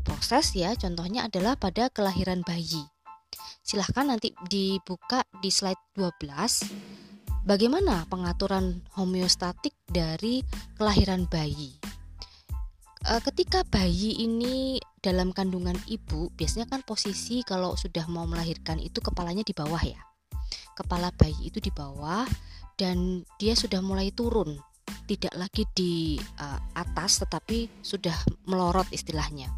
proses 0.00 0.56
ya. 0.56 0.72
Contohnya 0.72 1.28
adalah 1.28 1.58
pada 1.60 1.92
kelahiran 1.92 2.40
bayi 2.46 2.95
Silahkan 3.66 4.06
nanti 4.06 4.30
dibuka 4.46 5.26
di 5.42 5.50
slide 5.50 5.98
12 5.98 7.42
bagaimana 7.42 8.06
pengaturan 8.06 8.78
homeostatik 8.94 9.74
dari 9.90 10.46
kelahiran 10.78 11.26
bayi. 11.26 11.74
E, 13.02 13.12
ketika 13.26 13.66
bayi 13.66 14.22
ini 14.22 14.78
dalam 15.02 15.34
kandungan 15.34 15.74
ibu, 15.90 16.30
biasanya 16.38 16.70
kan 16.70 16.86
posisi 16.86 17.42
kalau 17.42 17.74
sudah 17.74 18.06
mau 18.06 18.22
melahirkan 18.22 18.78
itu 18.78 19.02
kepalanya 19.02 19.42
di 19.42 19.50
bawah 19.50 19.82
ya. 19.82 19.98
Kepala 20.78 21.10
bayi 21.18 21.50
itu 21.50 21.58
di 21.58 21.74
bawah 21.74 22.22
dan 22.78 23.26
dia 23.34 23.58
sudah 23.58 23.82
mulai 23.82 24.14
turun, 24.14 24.62
tidak 25.10 25.34
lagi 25.34 25.66
di 25.74 26.14
uh, 26.38 26.62
atas 26.78 27.18
tetapi 27.18 27.82
sudah 27.82 28.14
melorot 28.46 28.86
istilahnya. 28.94 29.50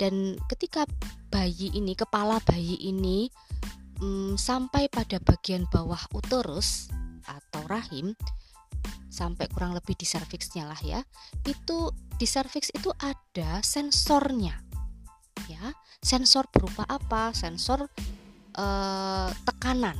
Dan 0.00 0.40
ketika 0.48 0.88
bayi 1.38 1.70
ini, 1.70 1.94
kepala 1.94 2.42
bayi 2.42 2.74
ini 2.82 3.30
hmm, 4.02 4.34
sampai 4.34 4.90
pada 4.90 5.22
bagian 5.22 5.70
bawah 5.70 6.02
uterus 6.10 6.90
atau 7.30 7.62
rahim 7.70 8.18
sampai 9.06 9.46
kurang 9.54 9.70
lebih 9.70 9.94
di 9.94 10.02
serviksnya 10.02 10.66
lah 10.66 10.80
ya. 10.82 10.98
Itu 11.46 11.94
di 12.18 12.26
serviks 12.26 12.74
itu 12.74 12.90
ada 12.98 13.62
sensornya. 13.62 14.58
Ya, 15.46 15.70
sensor 16.02 16.50
berupa 16.50 16.82
apa? 16.90 17.30
Sensor 17.30 17.86
eh, 18.58 19.30
tekanan. 19.46 19.94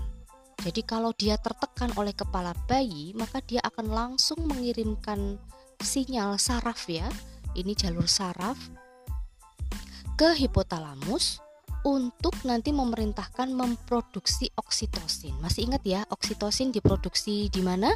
Jadi 0.58 0.82
kalau 0.82 1.14
dia 1.14 1.38
tertekan 1.38 1.94
oleh 1.94 2.10
kepala 2.18 2.50
bayi, 2.66 3.14
maka 3.14 3.38
dia 3.46 3.62
akan 3.62 3.86
langsung 3.94 4.42
mengirimkan 4.42 5.38
sinyal 5.78 6.34
saraf 6.34 6.90
ya. 6.90 7.06
Ini 7.54 7.78
jalur 7.78 8.10
saraf 8.10 8.58
ke 10.18 10.34
hipotalamus 10.34 11.38
untuk 11.86 12.34
nanti 12.42 12.74
memerintahkan 12.74 13.54
memproduksi 13.54 14.50
oksitosin. 14.58 15.38
Masih 15.38 15.70
ingat 15.70 15.86
ya, 15.86 16.02
oksitosin 16.10 16.74
diproduksi 16.74 17.46
di 17.46 17.62
mana? 17.62 17.94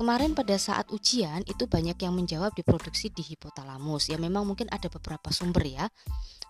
Kemarin 0.00 0.32
pada 0.32 0.56
saat 0.56 0.88
ujian 0.88 1.44
itu 1.44 1.68
banyak 1.68 2.00
yang 2.00 2.16
menjawab 2.16 2.56
diproduksi 2.56 3.12
di 3.12 3.20
hipotalamus. 3.20 4.08
Ya 4.08 4.16
memang 4.16 4.48
mungkin 4.48 4.64
ada 4.72 4.88
beberapa 4.88 5.28
sumber 5.28 5.68
ya. 5.68 5.92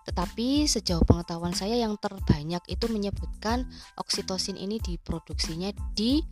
Tetapi 0.07 0.71
sejauh 0.71 1.03
pengetahuan 1.03 1.51
saya 1.51 1.75
yang 1.75 1.99
terbanyak 1.99 2.63
itu 2.71 2.87
menyebutkan 2.87 3.67
oksitosin 3.99 4.55
ini 4.55 4.79
diproduksinya 4.79 5.75
di 5.91 6.23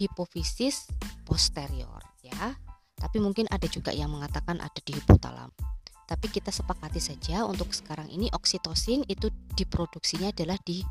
hipofisis 0.00 0.88
posterior 1.28 2.00
ya. 2.24 2.56
Tapi 2.96 3.20
mungkin 3.20 3.44
ada 3.52 3.68
juga 3.68 3.92
yang 3.92 4.08
mengatakan 4.08 4.56
ada 4.56 4.80
di 4.80 4.96
hipotalamus 4.96 5.79
tapi 6.10 6.26
kita 6.26 6.50
sepakati 6.50 6.98
saja 6.98 7.46
untuk 7.46 7.70
sekarang 7.70 8.10
ini 8.10 8.26
oksitosin 8.34 9.06
itu 9.06 9.30
diproduksinya 9.54 10.34
adalah 10.34 10.58
di 10.66 10.82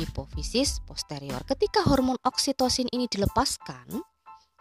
hipofisis 0.00 0.80
posterior. 0.88 1.44
Ketika 1.44 1.84
hormon 1.84 2.16
oksitosin 2.24 2.88
ini 2.88 3.04
dilepaskan, 3.04 4.00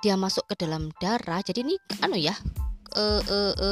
dia 0.04 0.20
masuk 0.20 0.44
ke 0.52 0.60
dalam 0.60 0.92
darah. 1.00 1.40
Jadi 1.40 1.64
ini 1.64 1.76
anu 2.04 2.20
ya, 2.20 2.36
e, 2.92 3.04
e, 3.24 3.38
e, 3.56 3.70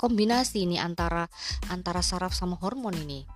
kombinasi 0.00 0.64
ini 0.64 0.80
antara 0.80 1.28
antara 1.68 2.00
saraf 2.00 2.32
sama 2.32 2.56
hormon 2.56 2.96
ini. 3.04 3.28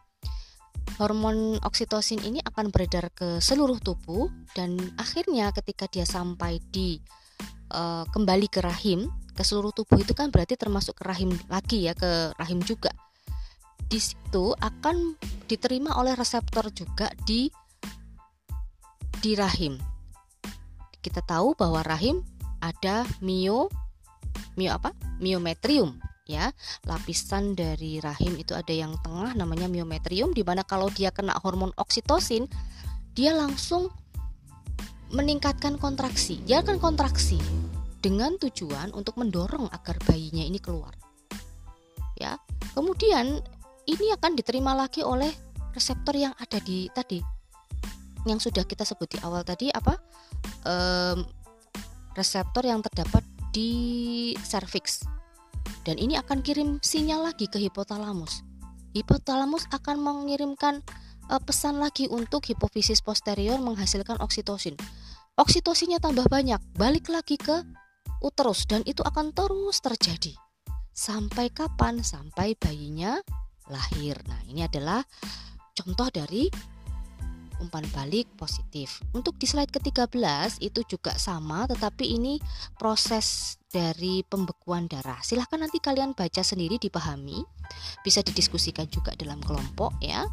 Hormon 0.96 1.60
oksitosin 1.60 2.24
ini 2.24 2.40
akan 2.40 2.72
beredar 2.72 3.12
ke 3.12 3.44
seluruh 3.44 3.76
tubuh 3.78 4.32
dan 4.56 4.80
akhirnya 4.96 5.52
ketika 5.52 5.84
dia 5.86 6.08
sampai 6.08 6.64
di 6.72 6.96
e, 7.68 7.82
kembali 8.08 8.48
ke 8.48 8.64
rahim 8.64 9.12
ke 9.38 9.46
seluruh 9.46 9.70
tubuh 9.70 10.02
itu 10.02 10.18
kan 10.18 10.34
berarti 10.34 10.58
termasuk 10.58 10.98
ke 10.98 11.06
rahim 11.06 11.30
lagi 11.46 11.86
ya 11.86 11.94
ke 11.94 12.34
rahim 12.34 12.58
juga. 12.58 12.90
Di 13.86 14.02
situ 14.02 14.50
akan 14.58 15.14
diterima 15.46 15.94
oleh 15.94 16.18
reseptor 16.18 16.74
juga 16.74 17.06
di 17.22 17.46
di 19.22 19.38
rahim. 19.38 19.78
Kita 20.98 21.22
tahu 21.22 21.54
bahwa 21.54 21.86
rahim 21.86 22.26
ada 22.58 23.06
mio 23.22 23.70
mio 24.58 24.74
apa? 24.74 24.90
Miometrium 25.22 26.02
ya. 26.26 26.50
Lapisan 26.82 27.54
dari 27.54 28.02
rahim 28.02 28.34
itu 28.42 28.58
ada 28.58 28.74
yang 28.74 28.98
tengah 29.06 29.38
namanya 29.38 29.70
miometrium 29.70 30.34
di 30.34 30.42
mana 30.42 30.66
kalau 30.66 30.90
dia 30.90 31.14
kena 31.14 31.38
hormon 31.38 31.70
oksitosin 31.78 32.50
dia 33.14 33.38
langsung 33.38 33.86
meningkatkan 35.14 35.78
kontraksi. 35.78 36.42
Dia 36.42 36.66
akan 36.66 36.82
kontraksi 36.82 37.67
dengan 38.08 38.40
tujuan 38.40 38.96
untuk 38.96 39.20
mendorong 39.20 39.68
agar 39.68 40.00
bayinya 40.08 40.40
ini 40.40 40.56
keluar. 40.56 40.96
Ya, 42.16 42.40
kemudian 42.72 43.44
ini 43.84 44.06
akan 44.16 44.32
diterima 44.32 44.72
lagi 44.72 45.04
oleh 45.04 45.28
reseptor 45.76 46.16
yang 46.16 46.32
ada 46.40 46.56
di 46.64 46.88
tadi, 46.88 47.20
yang 48.24 48.40
sudah 48.40 48.64
kita 48.64 48.88
sebut 48.88 49.12
di 49.12 49.18
awal 49.20 49.44
tadi 49.44 49.68
apa? 49.68 50.00
Ehm, 50.64 51.28
reseptor 52.16 52.64
yang 52.64 52.80
terdapat 52.80 53.20
di 53.52 54.32
serviks 54.40 55.04
dan 55.84 56.00
ini 56.00 56.16
akan 56.16 56.40
kirim 56.40 56.80
sinyal 56.80 57.28
lagi 57.28 57.44
ke 57.44 57.60
hipotalamus. 57.60 58.40
Hipotalamus 58.96 59.68
akan 59.68 60.00
mengirimkan 60.00 60.80
uh, 61.28 61.40
pesan 61.44 61.76
lagi 61.76 62.08
untuk 62.08 62.48
hipofisis 62.48 63.04
posterior 63.04 63.60
menghasilkan 63.60 64.16
oksitosin. 64.24 64.80
Oksitosinnya 65.38 66.00
tambah 66.02 66.26
banyak, 66.26 66.58
balik 66.74 67.12
lagi 67.12 67.38
ke 67.38 67.62
uterus 68.24 68.66
dan 68.66 68.82
itu 68.84 69.02
akan 69.04 69.30
terus 69.32 69.78
terjadi. 69.82 70.34
Sampai 70.90 71.54
kapan? 71.54 72.02
Sampai 72.02 72.58
bayinya 72.58 73.22
lahir. 73.70 74.18
Nah, 74.26 74.40
ini 74.50 74.66
adalah 74.66 75.04
contoh 75.76 76.10
dari 76.10 76.50
umpan 77.58 77.84
balik 77.90 78.30
positif. 78.38 79.02
Untuk 79.14 79.36
di 79.38 79.46
slide 79.46 79.70
ke-13 79.70 80.62
itu 80.62 80.80
juga 80.86 81.14
sama 81.18 81.66
tetapi 81.66 82.18
ini 82.18 82.38
proses 82.78 83.58
dari 83.68 84.22
pembekuan 84.24 84.86
darah. 84.86 85.18
Silahkan 85.20 85.60
nanti 85.60 85.82
kalian 85.82 86.14
baca 86.14 86.42
sendiri 86.42 86.78
dipahami. 86.80 87.42
Bisa 88.06 88.24
didiskusikan 88.24 88.88
juga 88.88 89.12
dalam 89.18 89.42
kelompok 89.42 89.92
ya. 90.00 90.24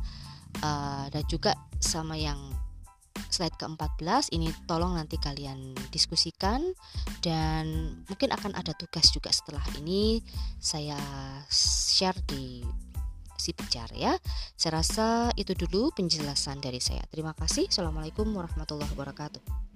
Uh, 0.63 1.11
dan 1.11 1.27
juga 1.27 1.51
sama 1.83 2.15
yang 2.15 2.39
slide 3.29 3.55
ke-14 3.59 4.31
ini 4.31 4.47
tolong 4.63 4.95
nanti 4.95 5.19
kalian 5.19 5.75
diskusikan 5.91 6.61
dan 7.19 7.95
mungkin 8.07 8.31
akan 8.31 8.55
ada 8.55 8.71
tugas 8.77 9.11
juga 9.11 9.33
setelah 9.33 9.63
ini 9.81 10.23
saya 10.61 10.97
share 11.51 12.19
di 12.23 12.63
si 13.35 13.51
Pijar 13.51 13.91
ya. 13.91 14.15
Saya 14.55 14.81
rasa 14.81 15.07
itu 15.35 15.51
dulu 15.53 15.91
penjelasan 15.93 16.63
dari 16.63 16.79
saya. 16.79 17.03
Terima 17.11 17.35
kasih. 17.35 17.67
Assalamualaikum 17.67 18.25
warahmatullahi 18.31 18.89
wabarakatuh. 18.95 19.74